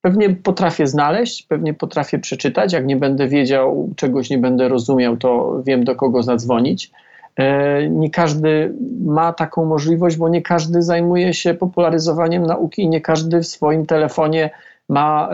Pewnie 0.01 0.29
potrafię 0.29 0.87
znaleźć, 0.87 1.43
pewnie 1.43 1.73
potrafię 1.73 2.19
przeczytać. 2.19 2.73
Jak 2.73 2.85
nie 2.85 2.95
będę 2.95 3.27
wiedział, 3.27 3.89
czegoś 3.95 4.29
nie 4.29 4.37
będę 4.37 4.67
rozumiał, 4.67 5.17
to 5.17 5.61
wiem, 5.65 5.83
do 5.83 5.95
kogo 5.95 6.23
zadzwonić. 6.23 6.91
E, 7.35 7.89
nie 7.89 8.09
każdy 8.09 8.73
ma 9.05 9.33
taką 9.33 9.65
możliwość, 9.65 10.17
bo 10.17 10.29
nie 10.29 10.41
każdy 10.41 10.81
zajmuje 10.81 11.33
się 11.33 11.53
popularyzowaniem 11.53 12.43
nauki 12.43 12.81
i 12.81 12.89
nie 12.89 13.01
każdy 13.01 13.39
w 13.39 13.47
swoim 13.47 13.85
telefonie 13.85 14.49
ma 14.89 15.29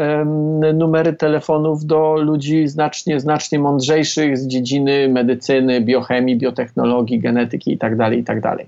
numery 0.73 1.13
telefonów 1.13 1.85
do 1.85 2.15
ludzi 2.15 2.67
znacznie, 2.67 3.19
znacznie 3.19 3.59
mądrzejszych 3.59 4.37
z 4.37 4.47
dziedziny 4.47 5.09
medycyny, 5.09 5.81
biochemii, 5.81 6.37
biotechnologii, 6.37 7.19
genetyki 7.19 7.71
itd. 7.71 7.97
Tak 7.97 8.13
itd. 8.13 8.65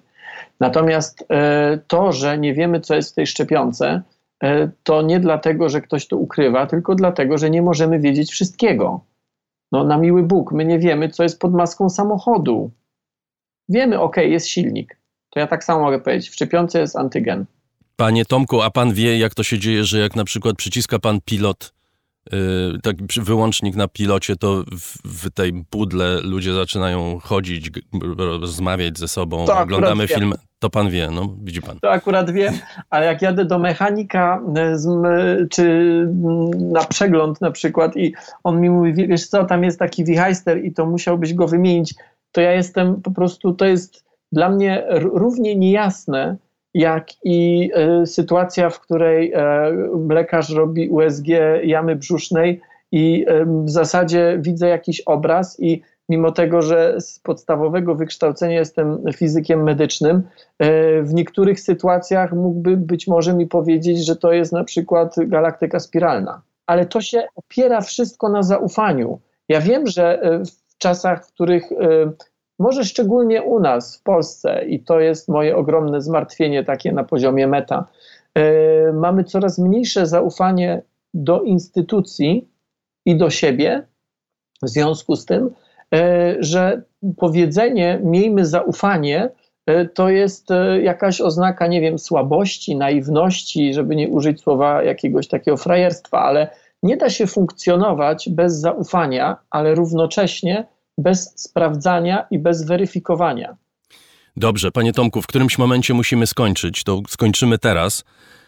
Natomiast 0.59 1.25
e, 1.29 1.79
to, 1.87 2.11
że 2.11 2.37
nie 2.37 2.53
wiemy, 2.53 2.79
co 2.79 2.95
jest 2.95 3.11
w 3.11 3.15
tej 3.15 3.27
szczepionce, 3.27 4.01
e, 4.43 4.71
to 4.83 5.01
nie 5.01 5.19
dlatego, 5.19 5.69
że 5.69 5.81
ktoś 5.81 6.07
to 6.07 6.17
ukrywa, 6.17 6.65
tylko 6.65 6.95
dlatego, 6.95 7.37
że 7.37 7.49
nie 7.49 7.61
możemy 7.61 7.99
wiedzieć 7.99 8.31
wszystkiego. 8.31 9.05
No, 9.71 9.83
na 9.83 9.97
miły 9.97 10.23
Bóg, 10.23 10.51
my 10.51 10.65
nie 10.65 10.79
wiemy, 10.79 11.09
co 11.09 11.23
jest 11.23 11.39
pod 11.39 11.53
maską 11.53 11.89
samochodu. 11.89 12.71
Wiemy, 13.69 13.99
ok, 13.99 14.17
jest 14.17 14.47
silnik. 14.47 14.97
To 15.29 15.39
ja 15.39 15.47
tak 15.47 15.63
samo 15.63 15.81
mogę 15.81 15.99
powiedzieć. 15.99 16.29
W 16.29 16.33
szczepionce 16.33 16.79
jest 16.79 16.95
antygen. 16.95 17.45
Panie 17.95 18.25
Tomku, 18.25 18.61
a 18.61 18.69
pan 18.69 18.93
wie, 18.93 19.17
jak 19.17 19.35
to 19.35 19.43
się 19.43 19.59
dzieje, 19.59 19.83
że 19.83 19.99
jak 19.99 20.15
na 20.15 20.23
przykład 20.23 20.55
przyciska 20.55 20.99
pan 20.99 21.19
pilot, 21.25 21.73
taki 22.83 23.21
wyłącznik 23.21 23.75
na 23.75 23.87
pilocie, 23.87 24.35
to 24.35 24.63
w, 24.71 24.97
w, 25.05 25.31
tej 25.31 25.65
pudle 25.69 26.21
ludzie 26.23 26.53
zaczynają 26.53 27.19
chodzić, 27.19 27.71
rozmawiać 28.17 28.99
ze 28.99 29.07
sobą, 29.07 29.45
to 29.45 29.59
oglądamy 29.59 30.07
film. 30.07 30.33
To 30.59 30.69
pan 30.69 30.89
wie, 30.89 31.09
no 31.11 31.35
widzi 31.43 31.61
pan. 31.61 31.79
To 31.79 31.91
akurat 31.91 32.31
wiem, 32.31 32.53
ale 32.89 33.05
jak 33.05 33.21
jadę 33.21 33.45
do 33.45 33.59
mechanika 33.59 34.41
y, 35.41 35.47
czy 35.49 35.63
mm, 35.63 36.71
na 36.71 36.83
przegląd 36.83 37.41
na 37.41 37.51
przykład 37.51 37.97
i 37.97 38.13
on 38.43 38.61
mi 38.61 38.69
mówi, 38.69 38.93
wiesz 38.93 39.27
co, 39.27 39.45
tam 39.45 39.63
jest 39.63 39.79
taki 39.79 40.05
wichajster 40.05 40.65
i 40.65 40.73
to 40.73 40.85
musiałbyś 40.85 41.33
go 41.33 41.47
wymienić, 41.47 41.95
to 42.31 42.41
ja 42.41 42.51
jestem 42.51 43.01
po 43.01 43.11
prostu, 43.11 43.53
to 43.53 43.65
jest 43.65 44.05
dla 44.31 44.49
mnie 44.49 44.83
równie 44.89 45.55
niejasne, 45.55 46.37
jak 46.75 47.07
i 47.23 47.71
e, 47.73 48.05
sytuacja, 48.05 48.69
w 48.69 48.79
której 48.79 49.33
e, 49.33 49.71
lekarz 50.09 50.49
robi 50.49 50.89
USG 50.89 51.27
jamy 51.63 51.95
brzusznej 51.95 52.61
i 52.91 53.25
e, 53.27 53.45
w 53.45 53.69
zasadzie 53.69 54.37
widzę 54.41 54.67
jakiś 54.67 55.01
obraz 55.01 55.59
i 55.59 55.81
mimo 56.09 56.31
tego, 56.31 56.61
że 56.61 56.95
z 57.01 57.19
podstawowego 57.19 57.95
wykształcenia 57.95 58.55
jestem 58.55 59.03
fizykiem 59.13 59.63
medycznym, 59.63 60.23
w 61.03 61.13
niektórych 61.13 61.59
sytuacjach 61.59 62.33
mógłby 62.33 62.77
być 62.77 63.07
może 63.07 63.33
mi 63.33 63.47
powiedzieć, 63.47 64.05
że 64.05 64.15
to 64.15 64.33
jest 64.33 64.53
na 64.53 64.63
przykład 64.63 65.15
galaktyka 65.19 65.79
spiralna. 65.79 66.41
Ale 66.67 66.85
to 66.85 67.01
się 67.01 67.23
opiera 67.35 67.81
wszystko 67.81 68.29
na 68.29 68.43
zaufaniu. 68.43 69.19
Ja 69.49 69.61
wiem, 69.61 69.87
że 69.87 70.21
w 70.45 70.77
czasach, 70.77 71.25
w 71.25 71.33
których 71.33 71.63
może 72.59 72.83
szczególnie 72.83 73.43
u 73.43 73.59
nas 73.59 73.97
w 73.97 74.03
Polsce, 74.03 74.65
i 74.65 74.83
to 74.83 74.99
jest 74.99 75.29
moje 75.29 75.55
ogromne 75.57 76.01
zmartwienie 76.01 76.63
takie 76.63 76.91
na 76.91 77.03
poziomie 77.03 77.47
meta, 77.47 77.87
yy, 78.35 78.43
mamy 78.93 79.23
coraz 79.23 79.59
mniejsze 79.59 80.07
zaufanie 80.07 80.81
do 81.13 81.41
instytucji 81.41 82.49
i 83.05 83.15
do 83.17 83.29
siebie, 83.29 83.87
w 84.63 84.69
związku 84.69 85.15
z 85.15 85.25
tym, 85.25 85.49
yy, 85.91 85.99
że 86.39 86.81
powiedzenie 87.17 87.99
miejmy 88.03 88.45
zaufanie, 88.45 89.29
yy, 89.67 89.89
to 89.89 90.09
jest 90.09 90.47
jakaś 90.81 91.21
oznaka, 91.21 91.67
nie 91.67 91.81
wiem, 91.81 91.99
słabości, 91.99 92.75
naiwności, 92.75 93.73
żeby 93.73 93.95
nie 93.95 94.09
użyć 94.09 94.41
słowa 94.41 94.83
jakiegoś 94.83 95.27
takiego 95.27 95.57
frajerstwa, 95.57 96.19
ale 96.19 96.49
nie 96.83 96.97
da 96.97 97.09
się 97.09 97.27
funkcjonować 97.27 98.29
bez 98.29 98.53
zaufania, 98.53 99.37
ale 99.49 99.75
równocześnie 99.75 100.65
bez 100.97 101.33
sprawdzania 101.35 102.27
i 102.31 102.39
bez 102.39 102.65
weryfikowania. 102.65 103.57
Dobrze, 104.37 104.71
panie 104.71 104.93
Tomku, 104.93 105.21
w 105.21 105.27
którymś 105.27 105.57
momencie 105.57 105.93
musimy 105.93 106.27
skończyć. 106.27 106.83
To 106.83 107.01
skończymy 107.07 107.57
teraz. 107.57 108.03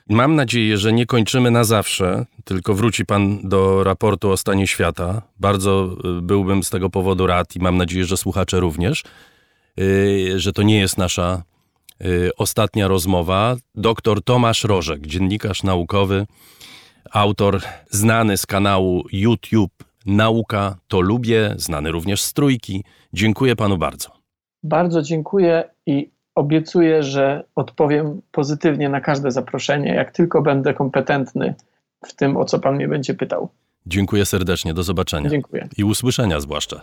Mam 0.09 0.35
nadzieję, 0.35 0.77
że 0.77 0.93
nie 0.93 1.05
kończymy 1.05 1.51
na 1.51 1.63
zawsze, 1.63 2.25
tylko 2.43 2.73
wróci 2.73 3.05
pan 3.05 3.49
do 3.49 3.83
raportu 3.83 4.31
o 4.31 4.37
stanie 4.37 4.67
świata. 4.67 5.21
Bardzo 5.39 5.89
y, 6.19 6.21
byłbym 6.21 6.63
z 6.63 6.69
tego 6.69 6.89
powodu 6.89 7.27
rad 7.27 7.55
i 7.55 7.59
mam 7.59 7.77
nadzieję, 7.77 8.05
że 8.05 8.17
słuchacze 8.17 8.59
również, 8.59 9.03
y, 9.79 10.39
że 10.39 10.53
to 10.53 10.63
nie 10.63 10.79
jest 10.79 10.97
nasza 10.97 11.43
y, 12.05 12.31
ostatnia 12.37 12.87
rozmowa. 12.87 13.55
Doktor 13.75 14.23
Tomasz 14.23 14.63
Rożek, 14.63 15.07
dziennikarz 15.07 15.63
naukowy, 15.63 16.25
autor 17.11 17.61
znany 17.89 18.37
z 18.37 18.45
kanału 18.45 19.03
YouTube 19.11 19.86
Nauka 20.07 20.77
to 20.87 21.01
lubię, 21.01 21.53
znany 21.57 21.91
również 21.91 22.21
z 22.21 22.33
trójki. 22.33 22.83
Dziękuję 23.13 23.55
panu 23.55 23.77
bardzo. 23.77 24.09
Bardzo 24.63 25.01
dziękuję 25.01 25.69
i 25.85 26.11
obiecuję, 26.35 27.03
że 27.03 27.43
odpowiem 27.55 28.21
pozytywnie 28.31 28.89
na 28.89 29.01
każde 29.01 29.31
zaproszenie, 29.31 29.93
jak 29.95 30.11
tylko 30.11 30.41
będę 30.41 30.73
kompetentny 30.73 31.55
w 32.05 32.13
tym, 32.13 32.37
o 32.37 32.45
co 32.45 32.59
pan 32.59 32.75
mnie 32.75 32.87
będzie 32.87 33.13
pytał. 33.13 33.49
Dziękuję 33.85 34.25
serdecznie, 34.25 34.73
do 34.73 34.83
zobaczenia. 34.83 35.29
Dziękuję. 35.29 35.67
I 35.77 35.83
usłyszenia 35.83 36.39
zwłaszcza. 36.39 36.81